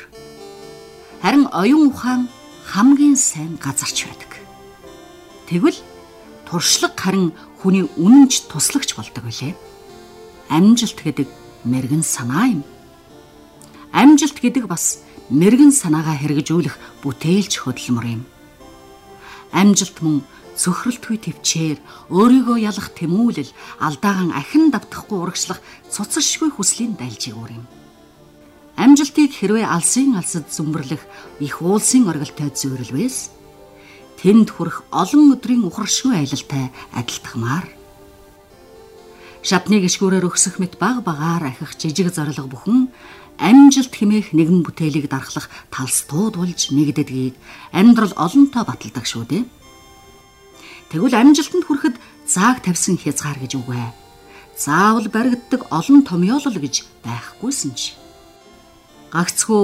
Харин 1.23 1.47
оюун 1.49 1.89
ухаан 1.89 2.29
хамгийн 2.63 3.15
сайн 3.15 3.59
газарч 3.59 4.07
байдаг. 4.07 4.31
Тэгвэл 5.47 5.79
туршлага 6.47 6.95
харин 6.95 7.33
хүний 7.59 7.85
үнэнч 7.99 8.47
туслагч 8.47 8.95
болдог 8.95 9.23
үлээ. 9.27 9.53
Амжилт 10.49 10.99
гэдэг 11.03 11.27
мэрэгэн 11.67 12.03
санаа 12.03 12.47
юм. 12.55 12.63
Амжилт 13.91 14.39
гэдэг 14.39 14.67
бас 14.67 15.03
мэрэгэн 15.29 15.71
санаагаа 15.71 16.17
хэрэгжүүлэх 16.19 17.03
бүтээлч 17.03 17.63
хөдөлмөр 17.63 18.05
юм. 18.19 18.23
Амжилт 19.51 19.97
мөн 20.01 20.23
цөхрөлтгүй 20.57 21.17
төвчээр 21.21 21.77
өөрийгөө 22.13 22.57
ялах 22.61 22.93
тэмүүлэл 22.93 23.51
алдаагаан 23.81 24.31
ахин 24.33 24.69
давтахгүй 24.69 25.17
урагшлах 25.17 25.59
цуцшгүй 25.89 26.53
хүслийн 26.53 26.93
дайлжиг 26.97 27.37
үр 27.37 27.51
юм. 27.57 27.65
Амжилтыг 28.77 29.31
хэрвээ 29.37 29.69
алсын 29.69 30.17
алсад 30.17 30.49
зүмбэрлэх 30.49 31.01
их 31.39 31.55
уулсын 31.61 32.09
оргилтой 32.09 32.49
зөөрөлвээс 32.49 33.17
тэнд 34.17 34.49
хүрэх 34.49 34.81
олон 34.89 35.37
өдрийн 35.37 35.67
ухаршгүй 35.69 36.17
аялалтай 36.17 36.73
адилтгмаар 36.97 37.69
шатны 39.43 39.77
гიშгүүрээр 39.83 40.25
өксөх 40.25 40.57
мэт 40.57 40.79
баг 40.79 41.03
багаар 41.03 41.51
ахих 41.51 41.75
жижиг 41.75 42.09
зориг 42.15 42.47
бүхэн 42.47 42.89
амжилт 43.37 43.93
хэмээх 43.93 44.31
нэгэн 44.31 44.63
бүтээлийг 44.63 45.11
дарахлах 45.11 45.51
талстууд 45.67 46.39
болж 46.39 46.71
нэгдэдгийг 46.71 47.35
амьдрал 47.75 48.15
олонтоо 48.15 48.63
баталдаг 48.63 49.03
шүү 49.03 49.23
дээ. 49.27 49.43
Тэгвэл 50.89 51.19
амжилтанд 51.19 51.65
хүрэхэд 51.67 51.95
зааг 52.23 52.63
тавьсан 52.63 52.95
хязгаар 52.95 53.37
гэж 53.43 53.59
үгүй. 53.59 53.83
Заавал 54.55 55.11
баригддаг 55.11 55.67
олон 55.73 56.07
томьёолол 56.07 56.57
гэж 56.63 56.87
байхгүйсэн 57.03 57.71
ч 57.75 57.99
гагцхүү 59.13 59.63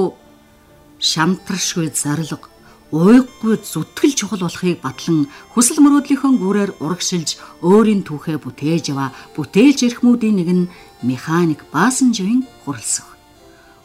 шамтаршгүй 1.09 1.89
зарлаг 1.89 2.43
уйггүй 2.91 3.55
зүтгэл 3.61 4.13
чухал 4.17 4.41
болохыг 4.45 4.81
батлан 4.81 5.29
хүсэл 5.53 5.77
мөрөөдлийнхөө 5.81 6.31
гүрээр 6.41 6.71
урагшилж 6.81 7.37
өөрийн 7.61 8.01
түүхээ 8.01 8.37
бүтээж 8.41 8.93
яваа 8.93 9.13
бүтээлч 9.37 9.79
эрхмүүдийн 9.85 10.35
нэг 10.41 10.49
нь 10.49 10.69
механик 11.05 11.61
Баасанжийн 11.69 12.49
хурлсах. 12.65 13.09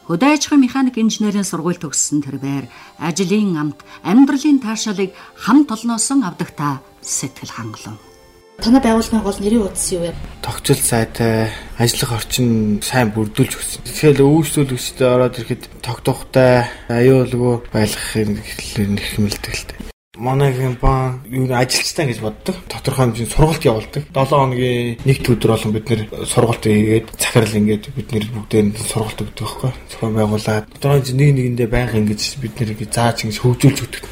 Хөдөөжихын 0.09 0.61
механик 0.61 0.97
инженерийн 0.97 1.45
сургууль 1.45 1.81
төгссөн 1.81 2.25
тэрээр 2.25 2.65
ажлын 2.97 3.57
амт 3.61 3.79
амьдралын 4.01 4.61
таашаалыг 4.61 5.13
хамт 5.37 5.69
олноосон 5.69 6.25
авдаг 6.25 6.49
та 6.57 6.81
сэтгэл 7.01 7.53
хангалуун. 7.53 8.14
Танай 8.61 8.81
байгууллагын 8.81 9.23
гол 9.25 9.39
нэрийн 9.41 9.65
утас 9.67 9.91
юу 9.91 10.07
вэ? 10.07 10.15
Тогтцол 10.41 10.79
сайтай, 10.79 11.51
ажиллах 11.77 12.23
орчин 12.23 12.79
сайн 12.81 13.11
бүрдүүлж 13.11 13.53
өгсөн. 13.55 13.81
Тэгэхээр 13.83 14.23
үйлчлүүлэгчдээ 14.23 15.09
ороод 15.11 15.39
ирэхэд 15.39 15.63
тогтоохтой, 15.83 16.65
аюулгүй 16.87 17.55
байлгахын 17.75 18.39
их 18.39 18.49
хэмэлдэг 18.79 19.53
л 19.53 19.65
дээ. 19.69 19.85
манай 20.17 20.53
компани 20.53 21.19
юу 21.27 21.51
ажилчтай 21.53 22.07
гэж 22.07 22.19
боддог. 22.19 22.55
Тодорхой 22.71 23.05
хэмжээний 23.05 23.31
сургалт 23.31 23.65
явуулдаг. 23.65 24.03
7 24.13 24.29
хоногийн 24.31 24.97
нэг 25.03 25.17
өдөр 25.27 25.51
болон 25.51 25.73
бид 25.75 25.89
нэр 25.89 26.01
сургалт 26.25 26.63
хийгээд 26.63 27.07
захирал 27.19 27.59
ингээд 27.59 27.85
бид 27.95 28.09
нэр 28.11 28.25
бүгдээр 28.31 28.67
сургалт 28.79 29.21
өгдөг 29.21 29.43
байхгүй. 29.43 29.71
Зохион 29.91 30.15
байгуулад 30.15 30.65
тодорхой 30.79 30.99
хэмжээ 31.03 31.15
нэг 31.19 31.29
нэгэндээ 31.35 31.67
байнга 31.67 31.99
ингэж 31.99 32.21
бид 32.39 32.53
нэр 32.59 32.69
зааж 32.87 33.17
ингэж 33.27 33.37
хөгжүүлж 33.43 33.79
өгдөг. 33.83 34.03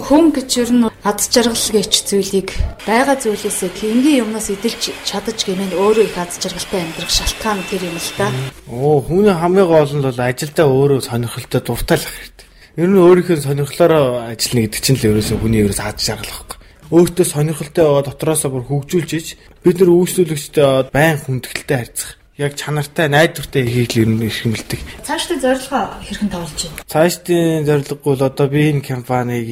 Хүн 0.00 0.32
гэж 0.32 0.50
ер 0.64 0.70
нь 0.72 0.89
ад 1.00 1.20
жаргал 1.32 1.56
гэж 1.56 1.92
зүйлийг 2.04 2.52
байгаа 2.84 3.16
зүйлээсээ 3.16 3.72
хингийн 3.72 4.28
юмнаас 4.28 4.52
эдэлж 4.52 4.92
чадаж 5.08 5.38
гэмээр 5.48 5.72
өөрөө 5.72 6.04
их 6.04 6.16
ад 6.20 6.32
жаргалтай 6.36 6.80
амьдрах 6.84 7.08
шалтгаан 7.08 7.64
тэр 7.72 7.88
юм 7.88 7.96
л 7.96 8.12
да. 8.20 8.28
Оо 8.68 9.00
хүний 9.00 9.32
хамгийн 9.32 9.64
гол 9.64 9.92
нь 9.96 10.04
бол 10.04 10.20
ажилдаа 10.20 10.66
өөрөө 10.68 11.00
сонирхолтой 11.00 11.60
дуртай 11.64 11.96
л 11.96 12.04
ах 12.04 12.12
хэрэгтэй. 12.20 12.46
Ер 12.76 12.88
нь 12.92 13.00
өөрийнхөө 13.00 13.36
сонирхлоороо 13.40 14.28
ажиллана 14.28 14.64
гэдэг 14.68 14.80
чинь 14.84 14.98
л 15.00 15.08
ерөөсөө 15.08 15.38
хүний 15.40 15.64
ерөөс 15.64 15.80
ад 15.80 15.98
жаргал 16.04 16.36
байхгүй. 16.36 16.58
Өөртөө 16.92 17.26
сонирхолтой 17.32 17.84
байгаа 17.88 18.04
дотроосоо 18.04 18.50
бүр 18.52 18.64
хөгжүүлж 18.68 19.10
иж 19.16 19.26
бид 19.64 19.80
нар 19.80 19.90
үйлчлүүлэгчтэй 19.96 20.92
байн 20.92 21.16
хүндэтгэлтэй 21.16 21.76
харьцах 21.80 22.19
яг 22.40 22.56
чанартай 22.56 23.12
найдвартай 23.12 23.68
хийх 23.68 23.92
л 23.92 24.00
ер 24.02 24.08
нь 24.08 24.24
их 24.24 24.40
хэмэлдэг. 24.40 24.80
Цаашдын 25.04 25.40
зорилгоо 25.44 25.84
хэрхэн 26.00 26.30
тавуулж 26.32 26.60
байна? 26.64 26.80
Цаашдын 26.88 27.68
зорилго 27.68 27.96
бол 28.00 28.22
одоо 28.24 28.48
би 28.48 28.72
энэ 28.72 28.80
компанийг 28.80 29.48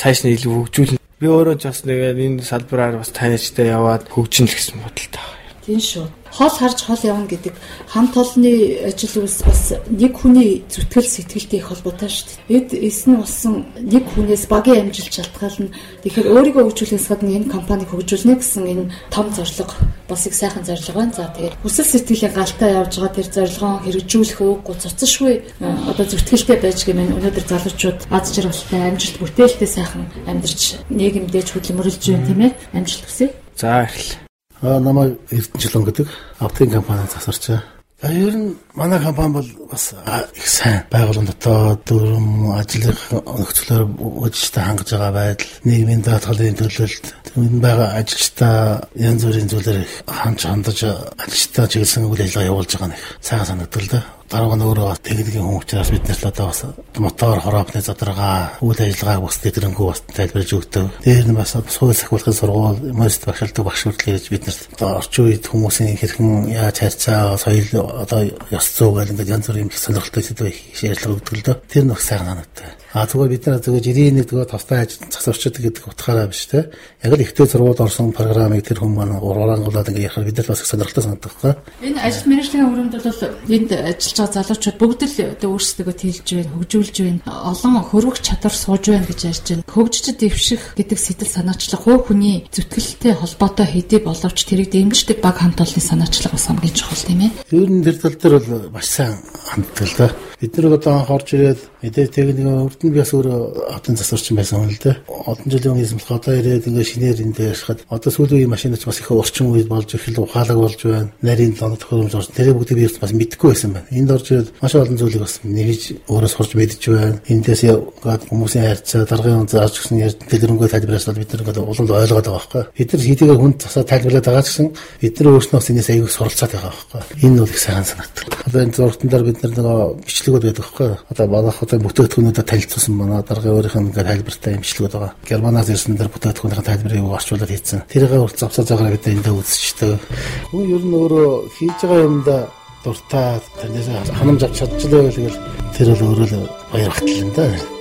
цааш 0.00 0.24
нь 0.24 0.32
илүү 0.34 0.52
хөгжүүлнэ. 0.56 0.98
Би 1.20 1.26
өөрөө 1.28 1.56
ч 1.60 1.68
бас 1.68 1.84
нэг 1.84 2.16
энэ 2.16 2.40
салбараар 2.40 2.96
бас 2.96 3.12
таньжтай 3.12 3.68
яваад 3.68 4.08
хөгжинэ 4.08 4.48
гэсэн 4.48 4.80
бодолтой 4.80 5.20
байна. 5.20 5.60
Тийм 5.68 5.80
шүү 5.84 6.19
хол 6.32 6.50
харж 6.50 6.78
хол 6.86 7.02
явна 7.02 7.26
гэдэг 7.26 7.54
хамт 7.90 8.14
олонны 8.16 8.52
ажил 8.86 9.22
үйлс 9.22 9.42
бас 9.42 9.62
нэг 9.90 10.14
хүний 10.14 10.62
зүтгэл 10.70 11.06
сэтгэлтэй 11.06 11.58
их 11.60 11.68
холбоотой 11.68 12.08
шүү 12.08 12.26
дээ. 12.48 12.56
Эд 12.56 12.68
эс 12.74 13.06
нь 13.06 13.18
болсон 13.18 13.66
нэг 13.76 14.04
хүнээс 14.14 14.46
багийн 14.46 14.88
амжилт 14.88 15.10
шалтгаална. 15.10 15.74
Тэгэхээр 16.06 16.30
өөрийгөө 16.30 16.64
хөгжүүлэхээс 16.70 17.06
гадна 17.10 17.34
энэ 17.34 17.50
компаниг 17.50 17.90
хөгжүүлнэ 17.90 18.38
гэсэн 18.38 18.64
энэ 18.70 18.90
том 19.10 19.26
зорилго 19.34 19.74
бас 20.08 20.26
их 20.26 20.34
сайхан 20.34 20.64
зорилго 20.64 20.94
байна. 20.94 21.12
За 21.12 21.30
тэгээд 21.34 21.58
хүсэл 21.62 21.90
сэтгэлийн 21.90 22.34
галтай 22.34 22.70
явж 22.78 22.94
байгаа 22.94 23.14
тэр 23.14 23.28
зорилгоо 23.34 23.74
хэрэгжүүлэх 23.84 24.38
үггүй 24.40 24.76
цоцсошгүй 24.78 25.34
одоо 25.60 26.06
зүтгэлтэй 26.06 26.58
байж 26.62 26.78
гэмээр 26.86 27.14
өнөөдөр 27.18 27.46
залуучууд 27.50 28.00
аз 28.10 28.26
жаргалтай 28.34 28.80
амжилт 28.90 29.16
бүтээлтэй 29.18 29.68
сайхан 29.68 30.06
амьдарч 30.30 30.78
нийгэмдээ 30.90 31.42
хөдөлмөрлж 31.50 32.02
байна 32.06 32.26
тийм 32.26 32.40
ээ 32.46 32.52
амжилт 32.74 33.04
хүсье. 33.06 33.34
За 33.58 33.84
эхэллээ. 33.84 34.29
Аа 34.62 34.80
намайг 34.80 35.18
Эрдэнэчлэн 35.30 35.84
гэдэг. 35.84 36.08
Автын 36.38 36.70
компани 36.70 37.08
засарчаа. 37.08 37.62
А 38.02 38.12
ер 38.12 38.34
нь 38.36 38.56
манай 38.74 39.00
компани 39.00 39.32
бол 39.32 39.48
бас 39.70 39.94
их 40.36 40.48
сайн. 40.48 40.84
Байгууллагын 40.90 41.28
дотоод 41.32 41.84
дүрм 41.84 42.52
ажлын 42.52 42.96
нөхцөлөөр 43.12 43.84
үжигтэй 44.24 44.64
хангаж 44.64 44.88
байгаа 44.92 45.12
байдал 45.12 45.52
нийгмийн 45.64 46.00
даатгалын 46.00 46.56
төлөөлөлт 46.60 47.06
энэ 47.36 47.60
байгаа 47.60 47.88
ажилчдаа 48.00 48.88
янз 48.96 49.24
бүрийн 49.24 49.48
зүйлээр 49.52 49.84
хандж 50.08 50.40
хандаж 50.48 50.78
ажилчдаа 51.24 51.66
чиглэсэн 51.68 52.08
үйл 52.08 52.24
ажиллагаа 52.24 52.50
явуулж 52.52 52.72
байгаа 52.72 52.88
нэг 52.92 53.00
сайхан 53.20 53.48
санагдал 53.48 53.88
да 53.92 54.00
дараа 54.30 54.54
нь 54.54 54.62
өөрөө 54.62 55.02
техникийн 55.02 55.42
хүн 55.42 55.58
учраас 55.58 55.90
бид 55.90 56.06
нарт 56.06 56.24
одоо 56.30 56.46
бас 56.54 56.62
мотор 57.02 57.38
хороопны 57.42 57.82
задрага 57.82 58.54
үйл 58.62 58.78
ажиллагааг 58.78 59.26
бас 59.26 59.36
тэтгэрэнгүү 59.42 59.86
бас 59.90 60.00
тайлбарлаж 60.06 60.52
өгдөг. 60.54 60.86
Дээр 61.02 61.26
нь 61.26 61.34
бас 61.34 61.58
суул 61.66 61.90
сахиулахын 61.90 62.38
сургууль, 62.38 62.94
мост 62.94 63.26
багшилдаг 63.26 63.66
багш 63.66 63.82
гэж 63.90 64.30
бид 64.30 64.46
нарт 64.46 64.62
одоо 64.78 65.02
орчин 65.02 65.26
үед 65.26 65.44
хүмүүсийн 65.50 65.98
хэрхэн 65.98 66.30
яаж 66.46 66.76
харьцаа, 66.78 67.34
соёл 67.42 67.90
одоо 68.06 68.20
ёс 68.54 68.66
зүй 68.70 69.10
ингээд 69.10 69.34
янз 69.34 69.50
бүрийн 69.50 69.70
сонирхолтой 69.74 70.22
зүйл 70.22 70.58
шийдлэг 70.78 71.10
өгдөг 71.10 71.34
л 71.34 71.46
дөө. 71.50 71.56
Тэр 71.66 71.84
нь 71.90 71.92
их 71.92 72.00
сайн 72.00 72.22
санагдав. 72.22 72.70
А 72.90 73.06
зүгээр 73.06 73.30
бид 73.30 73.46
нар 73.46 73.62
зүгээр 73.62 73.86
91 74.18 74.26
зүгээр 74.26 74.50
товтой 74.50 74.82
засварчдаг 75.14 75.62
гэдэг 75.62 75.84
утгаараа 75.94 76.26
биш 76.26 76.50
те. 76.50 76.74
Яг 77.06 77.14
л 77.14 77.22
ихтэй 77.22 77.46
сургууль 77.46 77.78
орсон 77.78 78.10
программыг 78.10 78.66
тэр 78.66 78.82
хүмүүс 78.82 78.98
маань 78.98 79.22
урангуулад 79.22 79.94
ингээ 79.94 80.10
яхаар 80.10 80.26
бид 80.26 80.42
нар 80.42 80.50
бас 80.50 80.66
сонирхолтой 80.66 81.04
санагдах 81.06 81.34
гоо. 81.38 81.54
Энэ 81.86 82.02
ажил 82.02 82.26
менежментийн 82.26 82.66
өрөөнд 82.66 82.94
бол 82.98 83.22
энд 83.46 83.70
ажиллаж 83.70 84.18
байгаа 84.18 84.42
залуучууд 84.42 84.78
бүгд 84.82 85.00
л 85.06 85.54
өөрсдөө 85.54 85.94
тэлж 85.94 86.28
байна, 86.34 86.50
хөгжүүлж 86.50 86.96
байна. 86.98 87.22
Олон 87.30 87.74
хөрвөх 87.78 88.18
чадвар 88.26 88.54
сууж 88.58 88.84
байна 88.90 89.06
гэж 89.06 89.20
ярьж 89.22 89.46
байна. 89.54 89.66
Хөгжиж 89.70 90.06
дэвших 90.18 90.62
гэдэг 90.74 90.98
сэтэл 90.98 91.30
санаачлах 91.30 91.86
хөө 91.86 92.10
хүний 92.10 92.50
зүтгэлтэй 92.50 93.14
холбоотой 93.14 93.70
хэдий 93.70 94.02
боловч 94.02 94.38
тэрийг 94.50 94.74
дэмждэг 94.74 95.22
баг 95.22 95.38
хамт 95.38 95.62
олонны 95.62 95.78
санаачлах 95.78 96.34
бас 96.34 96.50
хамгийн 96.50 96.74
чухал 96.74 97.06
тийм 97.06 97.22
ээ. 97.22 97.30
Ер 97.54 97.70
нь 97.70 97.86
тэр 97.86 98.02
тал 98.02 98.18
дээр 98.18 98.34
бол 98.42 98.74
маш 98.74 98.90
сайн 98.90 99.14
ханддаг 99.46 99.86
л 99.86 99.94
да. 99.94 100.10
Бид 100.42 100.58
нар 100.58 100.74
одоо 100.74 100.92
анх 100.98 101.10
орж 101.14 101.38
ирээд 101.38 101.60
мэдээ 101.82 102.06
техник 102.08 102.38
урд 102.40 102.80
нь 102.80 102.90
би 102.90 102.98
бас 102.98 103.12
өөрөө 103.12 103.70
хотын 103.76 103.96
засварчин 104.00 104.36
байсан 104.40 104.64
юм 104.64 104.72
л 104.72 104.80
дээ. 104.80 104.96
Олон 105.06 105.48
жилийн 105.52 105.72
өмнө 105.76 105.92
юм 105.92 106.00
одоо 106.08 106.32
ирээд 106.32 106.66
ингээ 106.72 106.88
шинээр 106.88 107.18
дээр 107.36 107.52
яшхад 107.52 107.84
одоо 107.92 108.10
сүүлийн 108.10 108.48
үеийн 108.48 108.54
машинач 108.56 108.82
бас 108.88 108.98
их 109.04 109.12
орчин 109.12 109.52
үед 109.52 109.68
болж 109.68 109.92
эхэл 109.92 110.24
ухаалаг 110.24 110.56
болж 110.56 110.80
байна. 110.80 111.12
Нарийн 111.20 111.52
донод 111.52 111.84
төхөөрөмж 111.84 112.14
орж 112.16 112.28
тэрийг 112.32 112.56
бүгдийг 112.56 112.78
би 112.80 112.86
бас 112.96 113.12
мэдэхгүй 113.12 113.50
байсан 113.52 113.70
байна. 113.76 113.92
Энд 113.92 114.10
орж 114.10 114.26
ирээд 114.32 114.48
маш 114.56 114.72
олон 114.74 114.96
зүйлийг 114.96 115.20
бас 115.20 115.34
нэгж 115.44 115.82
өөрөө 116.08 116.30
сурч 116.32 116.52
мэдж 116.56 116.82
байна. 116.88 117.20
Эндээс 117.28 117.62
яагаад 117.68 118.22
хүмүүсийн 118.32 118.64
харьцаа 118.64 119.04
даргын 119.04 119.44
он 119.44 119.48
зааж 119.52 119.76
гисэн 119.76 120.00
ярьж 120.00 120.16
дэлгэрэнгүй 120.24 120.68
тайлбарлаад 120.72 121.20
бид 121.20 121.32
нар 121.36 121.42
ингээ 121.44 121.68
улам 121.68 121.86
ойлгоод 121.90 122.24
байгаа 122.24 122.40
байхгүй. 122.40 122.64
Бид 122.80 122.88
нар 122.92 123.02
хэдийгээр 123.04 123.40
хүнд 123.40 123.58
тасаа 123.60 123.84
тайлбарлаад 123.84 124.26
байгаа 124.28 124.44
ч 124.44 124.48
гэсэн 124.48 124.68
бид 125.00 125.14
нар 125.20 125.28
өөрснөөс 125.36 125.70
энэс 125.70 125.88
аягүй 125.90 126.10
суралцаад 126.10 126.52
байгаа 126.54 126.72
байхгүй. 126.72 127.00
Энэ 127.24 127.40
бол 127.40 127.52
их 127.52 127.60
сайн 127.60 127.84
санагдав. 127.84 128.24
Одоо 128.46 128.60
энэ 128.64 128.76
зургатан 128.76 129.10
дээр 129.10 129.24
бид 129.28 129.38
нар 129.42 129.52
нөгөө 129.56 129.78
бичлэг 130.04 130.30
имчилгүүд 130.30 130.44
байдаг 130.44 130.64
байхгүй. 130.64 130.90
Одоо 131.10 131.26
манайх 131.26 131.62
одоо 131.70 131.86
бүтээгдэхүүнүүдэд 131.86 132.50
танилцуулсан 132.50 132.94
манай 132.98 133.22
даргын 133.22 133.54
өөрийнх 133.54 133.78
нь 133.78 133.88
ингээд 133.94 134.10
тайлбартай 134.10 134.52
имчилгүүд 134.58 134.94
байгаа. 134.98 135.14
Германаас 135.22 135.70
ирсэн 135.70 135.94
дэр 135.94 136.10
бүтээгдэхүүнийхэн 136.10 136.66
тайлбарыг 136.66 137.06
орчуулад 137.14 137.50
хийсэн. 137.54 137.86
Тэрийг 137.86 138.12
урд 138.18 138.34
завсаа 138.34 138.66
цагаар 138.66 138.98
бид 138.98 139.06
эндээ 139.06 139.34
үзчихдэг. 139.38 140.02
Хүн 140.50 140.66
ер 140.66 140.82
нь 140.82 140.98
өөрөө 140.98 141.30
хийж 141.54 141.78
байгаа 141.78 142.06
юмдаа 142.10 142.40
дуртай 142.82 143.38
тэрнээс 143.62 143.88
ханамж 144.18 144.42
авч 144.42 144.56
чадчихлаа 144.58 145.02
гэвэл 145.14 145.38
тэр 145.78 145.88
бол 145.94 146.06
өөрөө 146.10 146.26
л 146.42 146.50
баяр 146.74 146.90
хатал 146.90 147.22
юм 147.22 147.79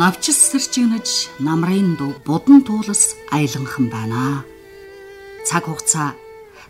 навчис 0.00 0.38
сэрчигнэж 0.48 1.08
намрын 1.44 1.92
дуу 2.00 2.14
будан 2.24 2.64
туулас 2.64 3.02
аяланхан 3.36 3.92
байна. 3.92 4.44
Цаг 5.44 5.68
хугацаа 5.68 6.16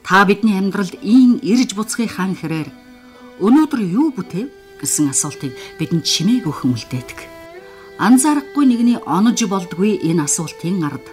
та 0.03 0.25
бидний 0.27 0.59
амьдралд 0.59 0.99
ийн 0.99 1.39
ирж 1.39 1.79
буцхыг 1.79 2.11
хаан 2.11 2.35
хэрээр 2.35 2.69
өнөөдөр 3.39 3.81
юу 3.87 4.11
бүтэв 4.11 4.51
гэсэн 4.83 5.15
асуултыг 5.15 5.55
бидэнд 5.79 6.03
чимээг 6.11 6.51
өгөн 6.51 6.75
үлдээдэг. 6.75 7.21
Анзаарахгүй 8.03 8.65
нэгний 8.67 8.99
онож 9.07 9.39
болдгүй 9.47 10.03
энэ 10.11 10.27
асуултын 10.27 10.83
ард 10.91 11.07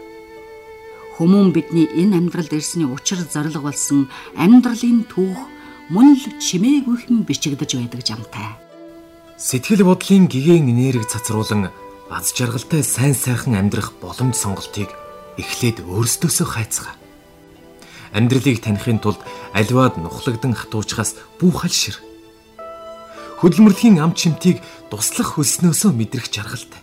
хүмүүн 1.22 1.54
бидний 1.54 1.86
энэ 2.02 2.18
амьдралд 2.18 2.50
ирсний 2.58 2.90
учир 2.90 3.22
зориг 3.30 3.62
болсон 3.62 4.10
амьдралын 4.34 5.06
түүх 5.06 5.38
мөн 5.94 6.18
л 6.18 6.26
чимээг 6.42 6.90
өгөн 6.90 7.30
бичигдэж 7.30 7.78
байдаг 7.78 8.02
жамтай. 8.02 8.58
Сэтгэл 9.38 9.86
бодлын 9.86 10.26
гигэн 10.26 10.66
энерги 10.66 11.06
цацруулан 11.06 11.70
аз 12.10 12.32
жаргалтай 12.32 12.84
сайн 12.84 13.14
сайхан 13.14 13.60
амьдрах 13.60 13.92
боломж 14.00 14.40
сонголтыг 14.40 14.88
эхлээд 15.36 15.84
өөрсдөөсөө 15.84 16.48
хайцгаа. 16.48 16.96
Амьдралыг 18.16 18.64
таних 18.64 18.88
тулд 19.04 19.20
аливаад 19.52 20.00
нухлагдан 20.00 20.56
хатуучхаас 20.56 21.20
бүх 21.36 21.68
алшир. 21.68 22.00
Хөдөлмөрлөгийн 23.44 24.00
ам 24.00 24.16
чимтийг 24.16 24.64
туслах 24.88 25.36
хөлснөөсөө 25.36 25.92
мэдрэх 25.92 26.32
жаргалтай. 26.32 26.80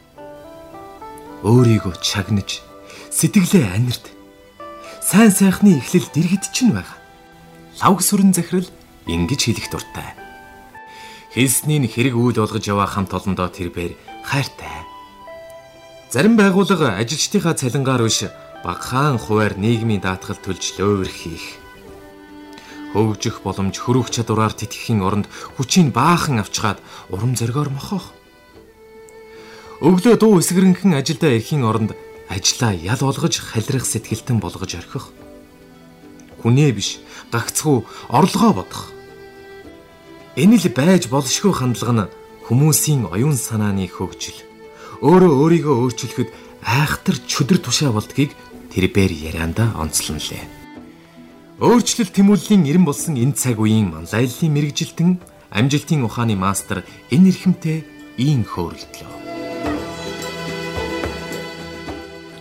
Өөрийгөө 1.41 2.05
чагнаж, 2.05 2.61
сэтгэлээ 3.09 3.65
анирд. 3.73 4.05
Сайн 5.01 5.33
сайхны 5.33 5.81
эхлэл 5.81 6.09
дэргэд 6.13 6.53
чинь 6.53 6.77
байгаа. 6.77 7.01
Лавг 7.81 8.05
сүрэн 8.05 8.37
захирал 8.37 8.69
ингэж 9.09 9.41
хэлэх 9.49 9.73
дуртай. 9.73 10.15
Хэлснийг 11.33 11.91
хэрэг 11.91 12.15
үйл 12.15 12.39
болгож 12.39 12.65
яваа 12.69 12.87
хамт 12.87 13.11
олондоо 13.11 13.51
тэр 13.51 13.75
бэр 13.75 13.93
хайртай 14.23 14.94
Зарим 16.15 16.37
байгууллага 16.39 16.95
ажилчдынхаа 17.03 17.59
цалингаар 17.59 18.07
биш 18.07 18.31
багахан 18.63 19.19
хуваар 19.19 19.59
нийгмийн 19.59 19.99
даатгал 19.99 20.39
төлж 20.39 20.79
лөөвөр 20.79 21.11
хийх. 21.11 21.59
Хөгжих 22.95 23.43
боломж 23.43 23.75
хөрвөх 23.83 24.15
чадвараар 24.15 24.55
тэтгэхийн 24.55 25.03
оронд 25.03 25.27
хүчийг 25.59 25.91
баахан 25.91 26.39
авчгаад 26.39 26.79
урам 27.11 27.35
зоригоор 27.35 27.75
мохох. 27.75 28.15
Өглөө 29.83 30.15
дуу 30.15 30.39
эсгэрэнхэн 30.39 30.95
ажилдаа 30.95 31.35
ирэхийн 31.35 31.67
оронд 31.67 31.99
ажлаа 32.31 32.71
ял 32.79 33.03
болгож 33.03 33.35
халирах 33.43 33.83
сэтгэлтэн 33.83 34.39
болгож 34.39 34.71
орхих. 34.71 35.11
Хүнээ 36.47 36.71
биш, 36.79 37.03
гагцхүү 37.35 37.83
орлогоо 38.15 38.63
бодох. 38.63 38.95
Энэ 40.39 40.63
л 40.63 40.67
байж 40.79 41.11
болшгүй 41.11 41.51
хандлага 41.51 42.07
нь 42.07 42.13
хүмүүсийн 42.47 43.11
оюун 43.11 43.35
санааны 43.35 43.91
хөгжил 43.91 44.54
өөрөө 45.01 45.33
өөрийгөө 45.43 45.77
өөрчилөхөд 45.83 46.31
айхтар 46.63 47.17
чөдөр 47.27 47.59
тушаа 47.59 47.91
болдгийг 47.91 48.31
тэр 48.71 48.91
бээр 48.91 49.13
ярианда 49.33 49.75
онцлон 49.79 50.19
лээ. 50.19 50.45
Өөрчлөлт 51.63 52.13
тэмүүллийн 52.15 52.67
эрен 52.67 52.85
болсон 52.85 53.15
энэ 53.15 53.39
цаг 53.39 53.63
үеийн 53.63 53.95
манлайллын 53.95 54.55
мэрэгжилтэн 54.55 55.11
амжилтын 55.55 56.03
ухааны 56.03 56.35
мастер 56.35 56.83
энэ 57.15 57.31
эрхэмтэй 57.31 57.79
ийн 58.19 58.43
хөөрөлдлөө. 58.43 59.25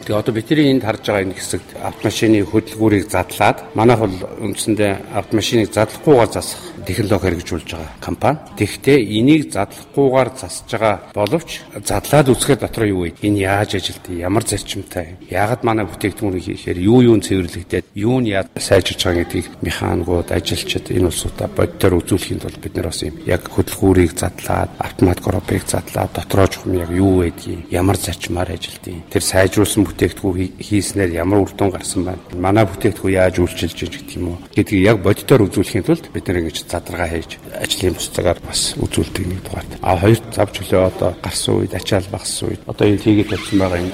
Тэгээ 0.03 0.19
одоо 0.19 0.33
бидний 0.35 0.67
энд 0.73 0.83
харж 0.83 1.05
байгаа 1.07 1.23
энэ 1.29 1.37
хэсэгт 1.37 1.69
автомашины 1.79 2.43
хөдөлгүүрийг 2.43 3.07
задлаад 3.07 3.63
манайх 3.71 4.03
бол 4.03 4.17
үндсэндээ 4.41 5.15
автомашиныг 5.15 5.71
задлахгүйгээр 5.71 6.31
засах 6.33 6.72
технологи 6.85 7.25
хэрэгжүүлж 7.33 7.69
байгаа 7.73 7.91
компани. 7.99 8.39
Тэгэхдээ 8.57 8.99
энийг 9.17 9.51
задлахгүйгээр 9.51 10.29
засж 10.37 10.67
байгаа 10.71 10.95
боловч 11.13 11.49
задлаад 11.81 12.27
үзэхэд 12.29 12.59
дотор 12.61 12.85
юу 12.85 13.09
вэ? 13.09 13.17
Энэ 13.25 13.39
яаж 13.49 13.75
ажилтдаг? 13.81 14.13
Ямар 14.13 14.43
зарчимтай? 14.43 15.17
Яагаад 15.29 15.63
манай 15.63 15.85
бүтээгдэхүүнийг 15.89 16.45
хийхээр 16.45 16.79
юу 16.79 16.99
юу 17.01 17.17
цэвэрлэгдээд 17.23 17.85
юу 17.95 18.19
нь 18.19 18.31
яаж 18.35 18.47
сайжирч 18.59 19.01
байгаа 19.03 19.23
гэдгийг 19.23 19.47
механикууд, 19.61 20.29
ажилчид 20.31 20.91
энэ 20.91 21.07
улсуудаа 21.07 21.47
боддоор 21.47 21.99
үзүүлэхийн 22.03 22.41
тулд 22.43 22.59
бид 22.59 22.75
нар 22.75 22.87
бас 22.91 23.01
юм 23.03 23.15
яг 23.25 23.47
хөдөлгүүрийг 23.47 24.11
задлаад, 24.19 24.69
автомат 24.79 25.19
коробыг 25.23 25.63
задлаад 25.65 26.11
дотроо 26.13 26.47
жохом 26.47 26.73
яг 26.77 26.91
юу 26.91 27.23
байдгийг, 27.23 27.71
ямар 27.71 27.97
зарчмаар 27.97 28.51
ажилтгийг 28.51 29.07
тэр 29.09 29.23
сайжруулсан 29.23 29.83
бүтээгдэхүүн 29.87 30.59
хийснээр 30.59 31.11
ямар 31.23 31.45
үр 31.47 31.51
дүн 31.55 31.71
гарсан 31.71 32.03
байна. 32.05 32.21
Манай 32.35 32.65
бүтээгдэхүүн 32.67 33.13
яаж 33.13 33.39
үйлчилж 33.39 33.77
байгаа 33.79 33.93
гэдэг 33.93 34.17
юм 34.17 34.27
уу 34.27 34.37
гэдгийг 34.55 34.83
яг 34.83 34.97
боддоор 35.03 35.41
үзүүлэхийн 35.47 35.85
тулд 35.87 36.05
бид 36.13 36.27
нар 36.27 36.39
ингэж 36.43 36.57
задаргаа 36.73 37.09
хийж 37.13 37.37
ажлын 37.53 37.93
бусцагаар 37.93 38.39
бас 38.41 38.73
үзүүлдэг 38.81 39.25
нэг 39.29 39.39
дугаарт. 39.45 39.71
А 39.81 39.97
хоёр 40.01 40.19
зав 40.33 40.49
чөлөө 40.49 40.81
одоо 40.89 41.09
гарсан 41.21 41.61
үед 41.61 41.73
ачаал 41.77 42.07
багсан 42.09 42.49
үед 42.49 42.61
одоо 42.65 42.85
энэ 42.89 43.03
хийгээд 43.05 43.29
тавьсан 43.29 43.59
байгаа 43.61 43.79
юм 43.85 43.91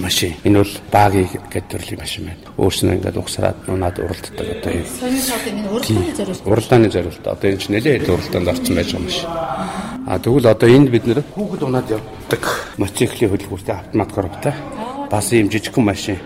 машин. 0.00 0.34
Энэ 0.44 0.58
бол 0.62 0.74
багийг 0.92 1.30
гэдэг 1.52 1.70
төрлийн 1.70 2.00
машин 2.00 2.24
байна. 2.26 2.42
Өөрснөө 2.56 2.94
ингээд 2.96 3.20
угсраад 3.20 3.58
нунаад 3.68 3.96
уралддаг 4.00 4.46
одоо 4.56 4.72
юм. 4.72 4.86
Соёлын 4.86 5.24
шоудын 5.28 5.56
энэ 5.60 5.70
уралдааны 5.70 6.12
зориулт. 6.16 6.46
Уралдааны 6.46 6.88
зориулт. 6.90 7.24
Одоо 7.26 7.48
энэ 7.50 7.60
ч 7.60 7.64
нэлээд 7.68 8.08
уралдаанд 8.08 8.48
орсон 8.48 8.74
байж 8.76 8.90
байгаа 8.92 9.06
машин. 9.06 9.28
А 10.06 10.18
тэгвэл 10.18 10.46
одоо 10.46 10.68
энд 10.70 10.88
бид 10.90 11.04
нэр 11.06 11.20
хүүхэд 11.34 11.62
унаад 11.66 11.90
явдаг 11.90 12.42
мотоциклийн 12.78 13.30
хөдөлгүүртэй 13.30 13.74
автомат 13.74 14.10
коробтай 14.12 14.54
бас 15.10 15.32
ийм 15.32 15.50
жижигхэн 15.50 15.84
машин 15.84 16.16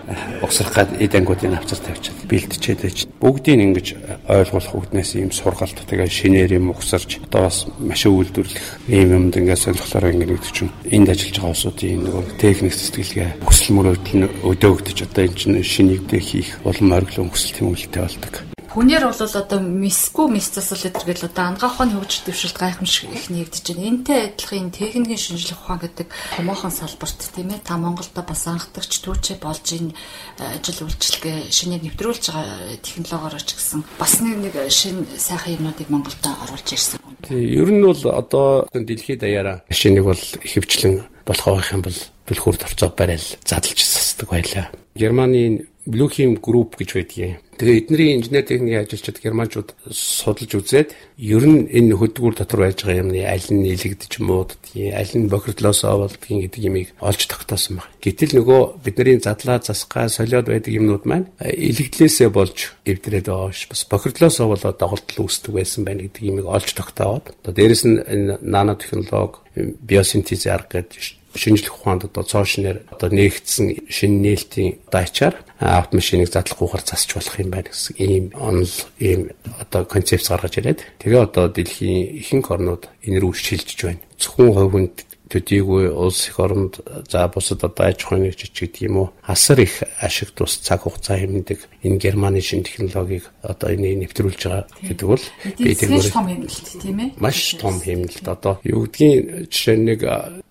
угсрах 0.42 0.74
гад 0.74 0.90
эд 1.00 1.14
ангуудын 1.14 1.54
авцар 1.54 1.78
тавьчихад 1.78 2.28
бэлтчихэд 2.28 2.80
байж 2.82 2.98
бүгдийг 3.20 3.60
ингэж 3.60 3.86
ойлгуулах 4.28 4.74
үгнээс 4.74 5.10
ийм 5.20 5.30
сургалт 5.32 5.78
тэгээ 5.84 6.08
шинээр 6.08 6.56
юм 6.58 6.70
угсарч 6.70 7.20
одоо 7.24 7.48
бас 7.48 7.66
машин 7.78 8.16
үйлдвэрлэх 8.16 8.66
ийм 8.88 9.08
юмд 9.16 9.36
ингээд 9.36 9.64
сонирхлоор 9.64 10.12
ингэ 10.12 10.26
нэгдэг 10.32 10.52
чинь 10.54 10.72
энд 10.88 11.08
ажиллаж 11.12 11.36
байгаа 11.36 11.52
улсуудын 11.52 12.00
нөгөө 12.04 12.24
техник 12.40 12.74
сэтгэлгээ 12.74 13.28
хүсэл 13.44 13.74
мөрөөдөл 13.76 14.16
нь 14.16 14.30
өдөөгдөж 14.48 14.98
одоо 15.04 15.22
энэ 15.28 15.36
чинь 15.36 15.60
шинийг 15.60 16.02
дэх 16.08 16.24
хийх 16.24 16.50
улам 16.64 16.96
ориглон 16.96 17.28
хүсэл 17.30 17.56
тэмүүлэлтэй 17.60 18.02
болдог. 18.02 18.59
Хүнээр 18.70 19.02
бол 19.02 19.18
одоо 19.18 19.58
мисгүй 19.58 20.30
мис 20.30 20.54
засал 20.54 20.78
гэдэргээл 20.78 21.26
одоо 21.26 21.44
ангаахын 21.50 21.90
хөгжил 21.90 22.30
дэвшилт 22.30 22.54
гайхамшиг 22.54 23.10
их 23.10 23.26
нэгдэж 23.26 23.66
байна. 23.66 23.90
Энтэй 23.90 24.30
адилхан 24.30 24.70
техникийн 24.70 25.18
шинжилгээ 25.18 25.58
ухаан 25.58 25.82
гэдэг 25.82 26.06
томоохон 26.38 26.70
салбарт 26.70 27.18
тийм 27.34 27.50
ээ 27.50 27.66
та 27.66 27.74
Монголда 27.74 28.22
бас 28.22 28.46
анхдагч 28.46 29.02
түүчээ 29.02 29.42
болж 29.42 29.66
энэ 29.74 29.90
ажил 30.38 30.86
үйлчилгээ 30.86 31.50
шинээр 31.50 31.82
нэвтрүүлж 31.82 32.24
байгаа 32.30 32.78
технологиор 32.78 33.42
ч 33.42 33.58
гэсэн 33.58 33.82
бас 33.98 34.22
нэг 34.22 34.38
нэг 34.38 34.54
шин 34.70 35.02
сайхан 35.18 35.58
юмнуудыг 35.58 35.90
Монголда 35.90 36.30
оруулж 36.46 36.70
ирсэн. 36.70 37.02
Тийм 37.26 37.42
ер 37.42 37.70
нь 37.74 37.82
бол 37.82 38.02
одоо 38.06 38.70
дэлхийд 38.70 39.26
даяараа 39.26 39.66
шинийг 39.66 40.06
бол 40.06 40.22
ихэвчлэн 40.46 41.19
болох 41.30 41.46
байх 41.46 41.70
юм 41.70 41.82
бол 41.86 41.98
түлхүүр 42.26 42.58
тавцаа 42.58 42.90
барайл 42.90 43.26
задлж 43.46 43.78
сасдаг 43.86 44.34
байлаа. 44.34 44.66
Германы 44.98 45.70
Blueheim 45.86 46.36
Group 46.42 46.76
гэж 46.76 46.90
байдгийг. 46.98 47.38
Тэгээ 47.56 47.78
эдний 47.88 48.16
инженер 48.16 48.44
техникийн 48.44 48.84
ажилчид 48.84 49.20
германчууд 49.20 49.74
судалж 49.92 50.52
үзээд 50.60 50.90
ер 51.16 51.44
нь 51.44 51.68
энэ 51.68 51.96
хөдөлгүүр 51.96 52.36
дотор 52.36 52.60
байж 52.64 52.84
байгаа 52.84 53.04
юмны 53.04 53.20
аль 53.24 53.48
нь 53.52 53.64
нэлэгдэж 53.64 54.12
мууддгийг, 54.20 54.96
аль 54.96 55.14
нь 55.16 55.28
бохирдлоосоо 55.28 56.08
болдгийг 56.08 56.48
гэдэг 56.52 56.62
юмыг 56.68 56.88
олж 57.00 57.20
тогтоосон 57.28 57.84
байна. 57.84 57.92
Гэтэл 58.00 58.32
нөгөө 58.40 58.60
бидний 58.80 59.20
задлаа 59.20 59.60
засгаа 59.60 60.08
солиод 60.08 60.48
байдаг 60.48 60.72
юмнууд 60.72 61.04
маань 61.04 61.28
илэгдлээсээ 61.40 62.28
болж 62.32 62.76
эвдрээд 62.88 63.28
байгаа 63.28 63.52
ш. 63.52 63.68
Бас 63.68 63.84
бохирдлоосоо 63.88 64.56
болоод 64.56 64.80
доголдол 64.80 65.28
үүсдэг 65.28 65.52
байсан 65.52 65.84
байна 65.84 66.08
гэдэг 66.08 66.22
юмыг 66.32 66.48
олж 66.48 66.72
тогтооод. 66.72 67.36
Одоо 67.44 67.52
дээрэс 67.52 67.84
нь 67.84 68.00
энэ 68.00 68.40
нано 68.40 68.76
технологи, 68.80 69.44
биосинтез 69.84 70.48
арга 70.48 70.80
гэдэг 70.80 71.19
шинжлэх 71.34 71.74
ухаанд 71.74 72.04
одоо 72.10 72.24
цоошнэр 72.24 72.82
одоо 72.90 73.08
нээгдсэн 73.10 73.86
шинэ 73.86 74.16
нээлтийн 74.24 74.70
дайчаар 74.90 75.34
автомашиныг 75.60 76.32
задлахгүйгээр 76.32 76.84
засч 76.86 77.14
болох 77.14 77.36
юм 77.38 77.50
байна 77.50 77.68
гэсэн 77.70 77.94
ийм 77.98 78.24
онол 78.34 78.76
ийм 78.98 79.30
одоо 79.60 79.84
концепц 79.84 80.28
гаргаж 80.32 80.54
ирээд 80.58 80.80
тэгээ 80.98 81.20
одоо 81.26 81.46
дэлхийн 81.52 82.18
ихэнх 82.18 82.50
орнууд 82.50 82.88
энэ 83.06 83.20
рүү 83.20 83.32
шилжиж 83.36 83.78
байна. 83.84 84.02
Зөвхөн 84.18 84.50
хувьд 84.56 84.96
төдийгүй 85.30 85.88
улс 85.94 86.28
их 86.28 86.38
оронд 86.42 86.80
за 87.08 87.28
бусад 87.28 87.64
одоо 87.64 87.86
аж 87.86 88.02
ахуйн 88.04 88.34
жижиг 88.34 88.50
гэдэг 88.50 88.82
юм 88.82 88.96
уу 88.96 89.08
асар 89.22 89.60
их 89.60 89.82
ашиг 90.02 90.34
тус 90.34 90.58
цаг 90.58 90.82
хугацаа 90.82 91.16
хэмнэдэг 91.22 91.58
энэ 91.86 91.98
германы 92.02 92.40
шин 92.42 92.66
технологиг 92.66 93.30
одоо 93.42 93.70
энийг 93.70 94.10
нэвтрүүлж 94.10 94.42
байгаа 94.42 94.66
гэдэг 94.82 95.06
бол 95.06 95.24
би 95.58 95.74
тэгмээр 95.74 96.10
том 96.10 96.26
хэмнэлт 96.26 96.66
тийм 96.82 96.98
ээ. 96.98 97.10
маш 97.16 97.54
том 97.54 97.76
хэмнэлт. 97.80 98.26
Одоо 98.26 98.58
юу 98.64 98.84
гэдгийг 98.90 99.48
жишээ 99.48 99.76
нэг 99.78 100.00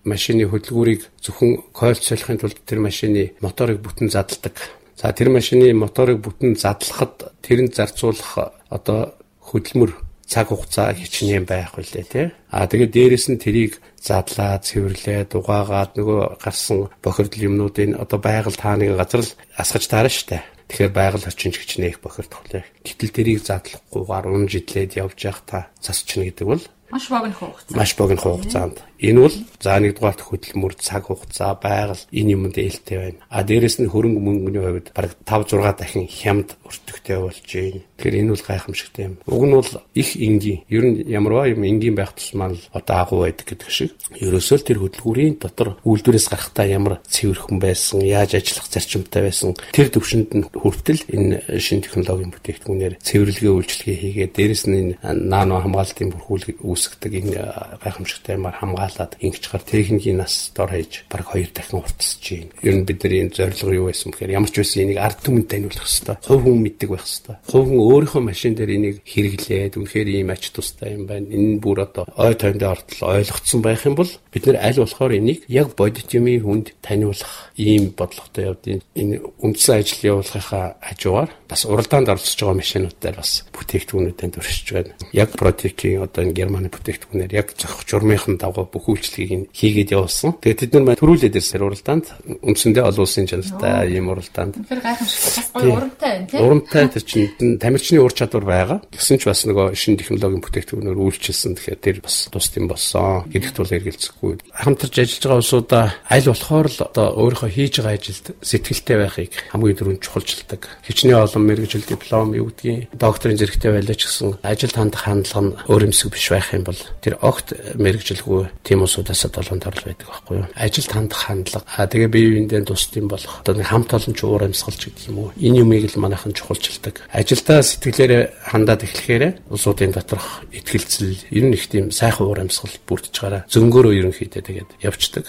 машины 0.04 0.48
хөдөлгүүрийг 0.48 1.02
зөвхөн 1.20 1.70
койл 1.76 2.00
солихын 2.00 2.40
тулд 2.40 2.58
тэр 2.64 2.80
машины 2.80 3.36
моторыг 3.40 3.84
бүтэн 3.84 4.08
задалдаг. 4.08 4.56
За 4.96 5.12
тэр 5.12 5.28
машины 5.28 5.72
моторыг 5.76 6.24
бүтэн 6.24 6.56
задлахад 6.56 7.36
тэрэнд 7.44 7.76
зарцуулах 7.76 8.56
одоо 8.68 9.14
хөдөлмөр 9.40 9.92
цаг 10.30 10.54
хугацаа 10.54 10.94
хичнээн 10.94 11.42
байх 11.42 11.74
үлээ 11.74 12.06
тий. 12.06 12.26
А 12.54 12.70
тэгээд 12.70 12.94
дээрэс 12.94 13.26
нь 13.34 13.42
тэрийг 13.42 13.82
задлаа, 13.98 14.62
цэвэрлээ, 14.62 15.26
дугаагаад 15.26 15.98
нөгөө 15.98 16.38
гарсан 16.38 16.86
бохирдол 17.02 17.46
юмнуудыг 17.50 17.98
одоо 17.98 18.18
байгаль 18.22 18.54
тааны 18.54 18.94
газар 18.94 19.26
л 19.26 19.34
асгаж 19.58 19.84
таарна 19.90 20.14
штэ. 20.14 20.46
Тэгэхээр 20.70 20.94
байгаль 20.94 21.26
орчин 21.26 21.50
ч 21.50 21.58
хичнээн 21.58 21.90
их 21.90 21.98
бохирдох 21.98 22.46
үлээ. 22.46 22.62
Гэтэл 22.86 23.10
тэрийг 23.10 23.40
задлахгүйгээр 23.42 24.26
унжидлээд 24.30 25.02
явж 25.02 25.18
явах 25.26 25.42
та 25.42 25.58
засчихна 25.82 26.30
гэдэг 26.30 26.46
бол 26.46 26.62
Маш 26.90 27.08
богино 27.08 27.34
хугацаа. 27.34 27.76
Маш 27.78 27.96
богино 27.96 28.20
хугацаанд. 28.20 28.82
Энэ 29.00 29.20
бол 29.20 29.36
за 29.62 29.78
нэгдүгээрт 29.80 30.20
хөдөлмөр 30.20 30.74
цаг 30.76 31.08
хугацаа 31.08 31.56
байгаль 31.56 32.04
энэ 32.12 32.32
юмд 32.36 32.56
ээлтэй 32.58 32.98
байна. 32.98 33.20
А 33.32 33.40
дээрэс 33.46 33.80
нь 33.80 33.88
хөрөнгө 33.88 34.20
мөнгөний 34.20 34.60
хувьд 34.60 34.92
бараг 34.92 35.16
5 35.24 35.56
6 35.56 35.80
дахин 35.80 36.04
хямд 36.04 36.58
өртөгтэй 36.68 37.16
болж 37.16 37.40
байна. 37.40 37.80
Тэгэхээр 37.96 38.20
энэ 38.20 38.32
бол 38.36 38.44
гайхамшигтай 38.44 39.04
юм. 39.08 39.16
Уг 39.24 39.44
нь 39.48 39.56
бол 39.56 39.72
их 39.96 40.10
энгийн. 40.20 40.60
Ер 40.68 40.84
нь 40.84 40.96
ямарваа 41.08 41.48
юм 41.48 41.64
энгийн 41.64 41.96
байх 41.96 42.12
тусмаа 42.12 42.52
л 42.52 42.60
одоо 42.76 42.96
агуу 43.00 43.18
байдаг 43.24 43.48
гэдэг 43.48 43.70
шиг. 43.72 43.96
Ерөөсөө 44.20 44.56
л 44.60 44.66
тэр 44.68 44.78
хөдөлгүүрийн 44.84 45.40
дотор 45.40 45.80
үйлдвэрээс 45.80 46.28
гарахтаа 46.28 46.66
ямар 46.68 47.00
цэвэрхэн 47.08 47.56
байсан, 47.56 48.04
яаж 48.04 48.36
ажиллах 48.36 48.68
зарчимтай 48.68 49.22
байсан 49.24 49.56
тэр 49.72 49.88
төвшөнд 49.88 50.30
нь 50.36 50.44
хүртэл 50.52 51.08
энэ 51.08 51.56
шин 51.56 51.80
технологийн 51.80 52.34
бүтээгдэхүүнээр 52.36 52.94
цэвэрлэгээ 53.00 53.52
үйлчилгээ 53.56 53.96
хийгээд 53.96 54.32
дээрэс 54.36 54.64
нь 54.68 54.76
энэ 54.76 54.94
нано 55.16 55.64
хамгаалтын 55.64 56.12
бүрхүүлэг 56.12 56.60
үүсгдэг 56.80 57.12
энэ 57.12 57.36
гайхамшигтай 57.84 58.40
юмар 58.40 58.56
хамгаалаад 58.56 59.20
ингэж 59.20 59.44
гар 59.52 59.60
техникийн 59.60 60.24
нас 60.24 60.48
дор 60.56 60.72
хаяж 60.72 61.04
баг 61.12 61.28
хоёр 61.28 61.52
дахин 61.52 61.84
уртсаж 61.84 62.24
байна. 62.24 62.56
Ер 62.64 62.74
нь 62.80 62.88
бидний 62.88 63.28
зорилго 63.28 63.72
юу 63.76 63.86
байсан 63.92 64.16
бэхээр 64.16 64.32
ямар 64.40 64.48
ч 64.48 64.64
байсан 64.64 64.88
энийг 64.88 64.96
ард 64.96 65.20
түмэнд 65.20 65.48
таниулах 65.52 65.84
хэрэгтэй. 65.84 66.16
Хувь 66.24 66.44
хүн 66.48 66.60
мэддэг 66.64 66.88
байх 66.88 67.04
хэрэгтэй. 67.04 67.36
Хувь 67.52 67.68
хүн 67.68 67.80
өөрийнхөө 67.84 68.22
машин 68.24 68.54
дээр 68.56 68.70
энийг 68.80 68.96
хэрэглээд 69.04 69.76
үнэхээр 69.76 70.08
ийм 70.08 70.32
ач 70.32 70.44
тустай 70.48 70.96
юм 70.96 71.04
байна. 71.04 71.28
Энэ 71.28 71.60
бүр 71.60 71.84
одоо 71.84 72.04
ой 72.16 72.32
тойндоо 72.32 72.72
ортол 72.72 73.20
ойлгогдсон 73.20 73.60
байх 73.60 73.84
юм 73.84 73.94
бол 74.00 74.10
бид 74.32 74.44
нэр 74.48 74.56
аль 74.56 74.80
болохоор 74.80 75.12
энийг 75.12 75.44
яг 75.52 75.76
бодит 75.76 76.08
юмын 76.16 76.40
хүнд 76.40 76.66
таниулах 76.80 77.52
ийм 77.60 77.92
бодлоготой 77.92 78.56
явдیں۔ 78.56 78.80
Энэ 78.96 79.20
үндсэн 79.44 79.84
ажил 79.84 80.16
явуулахынхаа 80.16 80.80
хажуугаар 80.80 81.30
бас 81.44 81.66
уралдаанд 81.68 82.08
оролцож 82.08 82.40
байгаа 82.40 82.56
машинуудаар 82.56 83.16
бас 83.20 83.44
бүтээгдэхүүнүүдэд 83.52 84.32
туршиж 84.34 84.68
байна. 84.72 84.94
Яг 85.12 85.34
протекийн 85.34 86.02
одоо 86.06 86.24
энэ 86.24 86.38
Германы 86.38 86.69
бүтээгдэхүүнээр 86.70 87.32
яг 87.34 87.52
зохих 87.58 87.84
журмынхан 87.86 88.38
дагуу 88.38 88.66
бүх 88.70 88.86
үйлчлэгийг 88.88 89.50
хийгээд 89.50 89.94
явуулсан. 89.94 90.38
Тэгээд 90.40 90.60
тэд 90.70 90.72
нар 90.80 90.98
төрүүлээд 90.98 91.36
ирсэн 91.36 91.66
уралдаанд 91.66 92.06
үндсэндээ 92.46 92.84
олон 92.86 93.04
улсын 93.04 93.26
чанартай 93.26 93.90
ийм 93.90 94.08
уралдаанд. 94.08 94.54
Тэгэхээр 94.62 94.80
гайхамшигтай 94.80 95.44
гоё 95.50 95.72
урамтай 95.76 96.10
байна 96.10 96.26
тийм. 96.30 96.40
Урамтай 96.40 96.84
тэр 96.88 97.04
чинь 97.04 97.58
тамирчны 97.58 97.98
ур 98.00 98.14
чадвар 98.14 98.46
байгаа. 98.46 98.78
Гэсэн 98.94 99.18
ч 99.18 99.26
бас 99.26 99.42
нөгөө 99.44 99.74
шинэ 99.74 100.00
технологийн 100.00 100.42
бүтээгдэхүүнээр 100.44 100.98
үйлчилсэн. 100.98 101.58
Тэгэхээр 101.58 101.80
тэр 101.80 101.98
бас 102.00 102.30
тус 102.30 102.48
юм 102.54 102.66
болсон. 102.70 103.26
Гэдэгт 103.30 103.56
бол 103.58 103.76
эргэлзэхгүй. 103.76 104.32
Хамтарч 104.54 104.94
ажиллаж 105.00 105.24
байгаа 105.26 105.40
улсуудаа 105.42 105.84
аль 106.06 106.28
болохоор 106.30 106.68
л 106.70 106.78
одоо 106.86 107.06
өөрийнхөө 107.18 107.50
хийж 107.50 107.74
байгаа 107.82 107.98
ажилд 107.98 108.26
сэтгэлтэй 108.40 108.96
байхыг 109.00 109.32
хамгийн 109.50 109.78
түрүүнд 109.78 110.04
чухалчилдаг. 110.04 110.62
Хичнээн 110.86 111.24
олон 111.24 111.44
мэрэгжил 111.46 111.84
диплом 111.86 112.34
юу 112.34 112.50
гэдгийг 112.50 112.92
докторийн 112.94 113.38
зэрэгтэй 113.40 113.72
байлаа 113.72 113.96
ч 113.96 114.06
гэсэн 114.06 114.38
ажил 114.42 114.74
хандах 114.74 115.04
хандлага 115.06 115.42
нь 115.44 115.56
өөр 115.70 115.86
юмсэг 115.90 116.12
биш 116.12 116.26
байх 116.30 116.52
юм 116.54 116.59
бол 116.64 116.78
тэр 117.00 117.18
огт 117.20 117.54
мэрэгжилгүй 117.76 118.62
тийм 118.64 118.82
усудаас 118.84 119.26
долоонд 119.28 119.66
орл 119.66 119.84
байдаг 119.86 120.06
байхгүй 120.08 120.36
юу. 120.38 120.46
Ажилд 120.54 120.90
хандах 120.90 121.20
хандлага. 121.26 121.66
Аа 121.76 121.86
тэгээ 121.86 122.10
бие 122.10 122.28
биендээ 122.34 122.66
тусдсан 122.66 123.08
болох. 123.08 123.40
Одоо 123.42 123.54
нэг 123.58 123.68
хамт 123.68 123.90
олон 123.94 124.14
ч 124.14 124.20
уур 124.24 124.42
амьсгалч 124.44 124.80
гэдэг 124.88 125.08
юм 125.10 125.18
уу. 125.18 125.34
Энэ 125.36 125.62
юмыг 125.62 125.86
л 125.88 126.00
манайхан 126.00 126.32
чухалчилдаг. 126.32 127.06
Ажилдаа 127.12 127.60
сэтгэлээрээ 127.62 128.22
хандаад 128.50 128.84
эхлэхээр 128.84 129.24
улсуудын 129.50 129.92
доторх 129.92 130.44
ихтгэлцэл 130.50 131.30
ер 131.30 131.44
нь 131.44 131.54
их 131.54 131.68
тийм 131.68 131.90
сайхан 131.90 132.26
уур 132.26 132.40
амьсгал 132.40 132.74
бүрдэж 132.88 133.14
гараа 133.16 133.46
зөнгөөрөө 133.48 133.98
ерөнхийдөө 134.00 134.42
тэгээд 134.42 134.70
явцдаг. 134.84 135.26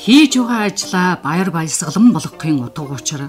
Хийж 0.00 0.32
байгаа 0.40 0.72
ажлаа 0.72 1.20
баяр 1.20 1.50
баясгалан 1.52 2.12
болгохын 2.16 2.64
утга 2.64 2.96
учир 2.96 3.28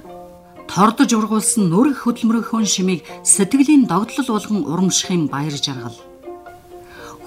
тордож 0.72 1.12
ургуулсан 1.12 1.68
нүрэх 1.68 2.08
хөдөлмөрийнхөө 2.08 2.64
шимийг 2.64 3.04
сэтгэлийн 3.28 3.92
догдлол 3.92 4.30
болгон 4.32 4.64
урамшихын 4.72 5.28
баяр 5.28 5.52
жаргал. 5.52 6.00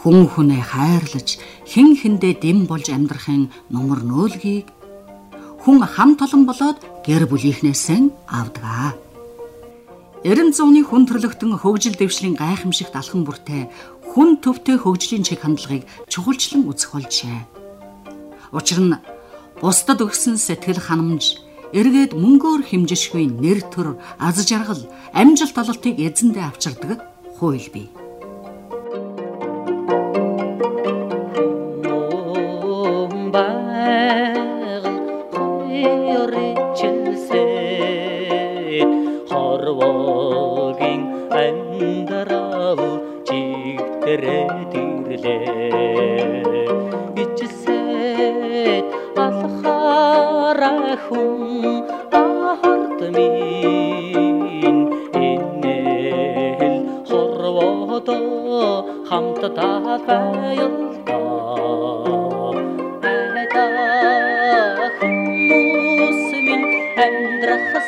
Хүн 0.01 0.33
хүнээ 0.33 0.65
хайрлаж, 0.65 1.29
хэн 1.69 1.93
хэндээ 2.01 2.41
дэм 2.41 2.65
болж 2.65 2.89
амьдрахын 2.89 3.53
нумар 3.69 4.01
нөөлгийг 4.01 4.73
хүн 5.61 5.77
хам 5.85 6.17
толон 6.17 6.49
болоод 6.49 6.81
гэр 7.05 7.29
бүлийнхнээсээ 7.29 8.33
авдаг. 8.33 8.97
Эрен 10.25 10.57
зууны 10.57 10.81
хүн 10.81 11.05
төрлөختөн 11.05 11.61
хөгжил 11.61 12.01
дэвшлийн 12.01 12.41
гайхамшигт 12.41 12.97
алхан 12.97 13.29
бүртээ 13.29 13.69
хүн 14.09 14.41
төвтэй 14.41 14.81
хөгжлийн 14.81 15.21
чиг 15.21 15.45
хандлагыг 15.45 15.85
чухалчлан 16.09 16.65
үзэх 16.65 16.97
болжээ. 16.97 17.45
Учир 18.57 18.81
нь 18.81 18.97
бусдад 19.61 20.01
өгсөн 20.01 20.41
сэтгэл 20.41 20.81
ханамж 20.81 21.45
эргээд 21.75 22.13
мөнгөөр 22.15 22.63
хэмжишгүй 22.71 23.27
нэр 23.43 23.59
төр 23.75 23.99
аз 24.23 24.39
жаргал 24.47 24.83
амжилт 25.11 25.57
ололтыг 25.59 25.99
эзэндээ 25.99 26.45
авчирдаг 26.47 26.99
хууль 27.39 27.69
бий. 27.75 27.91
Минь 66.97 67.03
амьдрах 67.03 67.84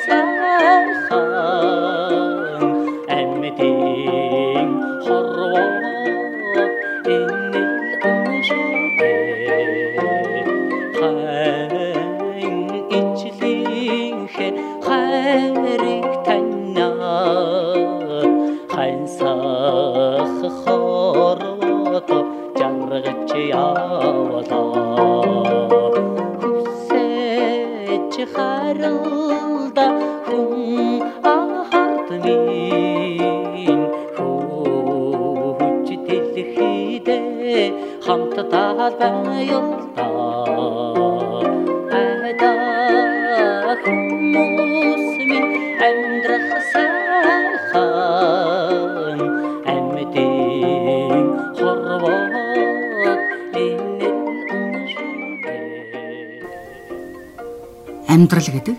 Амьдрал 58.16 58.48
гэдэг? 58.48 58.76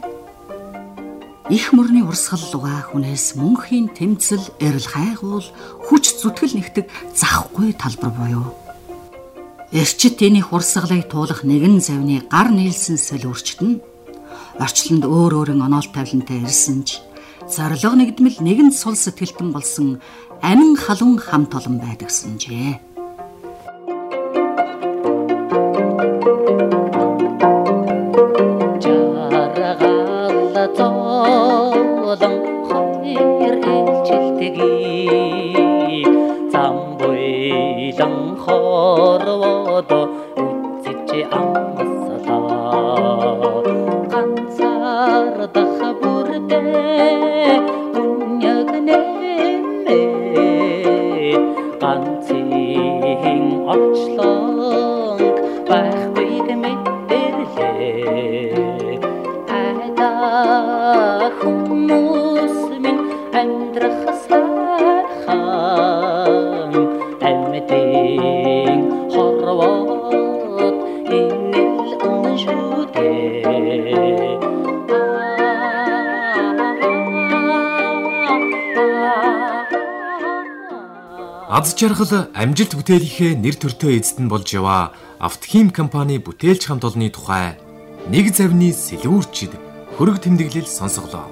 Их 1.54 1.72
мөрний 1.72 2.02
урсгал 2.02 2.42
луга 2.52 2.82
хүнээс 2.90 3.38
мөнхийн 3.38 3.94
тэмцэл 3.94 4.44
эрэл 4.60 4.88
хайгуул 4.90 5.48
хүч 5.88 6.20
зүтгэл 6.20 6.58
нэгтэг 6.58 6.86
захгүй 7.14 7.72
талбар 7.78 8.12
буюу. 8.18 8.52
Эрчит 9.72 10.18
тэнийх 10.18 10.52
урсгалыг 10.52 11.08
туулах 11.08 11.46
нэгэн 11.46 11.80
завны 11.80 12.26
гар 12.28 12.50
нийлсэн 12.50 12.98
солиурчт 12.98 13.62
нь 13.62 13.80
орчлонд 14.64 15.04
өөр 15.06 15.34
өөрийн 15.40 15.62
оноол 15.68 15.88
тавилантай 15.94 16.42
ирсэн 16.42 16.82
ч 16.88 16.90
зориг 17.54 17.84
нэгдмэл 17.86 18.38
нэгэн 18.42 18.70
сул 18.74 18.98
сэтгэлтэн 18.98 19.50
болсон 19.54 20.02
амин 20.42 20.76
халуун 20.76 21.18
хамт 21.18 21.52
олон 21.58 21.78
байдагсанжээ. 21.80 22.88
Аз 81.58 81.74
жаргал 81.74 82.30
амжилт 82.38 82.78
бүтээлийнхээ 82.78 83.34
нэр 83.42 83.58
төртөө 83.58 83.98
эзэд 83.98 84.22
нь 84.22 84.30
болж 84.30 84.46
яваа 84.54 84.94
Автохим 85.18 85.74
компани 85.74 86.22
бүтээлч 86.22 86.70
хамт 86.70 86.86
олонны 86.86 87.10
тухай 87.10 87.58
нэг 88.14 88.30
завны 88.30 88.70
сэлүүрчид 88.70 89.58
хөрөг 89.98 90.22
тэмдэглэл 90.22 90.70
сонсголоо. 90.70 91.26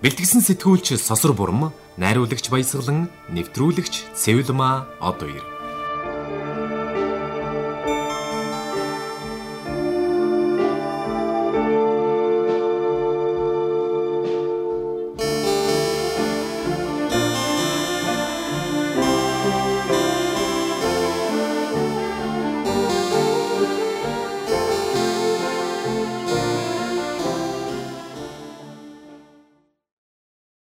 Бэлтгэсэн 0.00 0.40
сэтгүүлч 0.48 0.96
Сосор 0.96 1.36
Бурам, 1.36 1.76
найруулагч 2.00 2.48
Баясгалан, 2.48 3.12
нэвтрүүлэгч 3.36 4.16
Цэвлма 4.16 4.88
Одоёр 4.96 5.53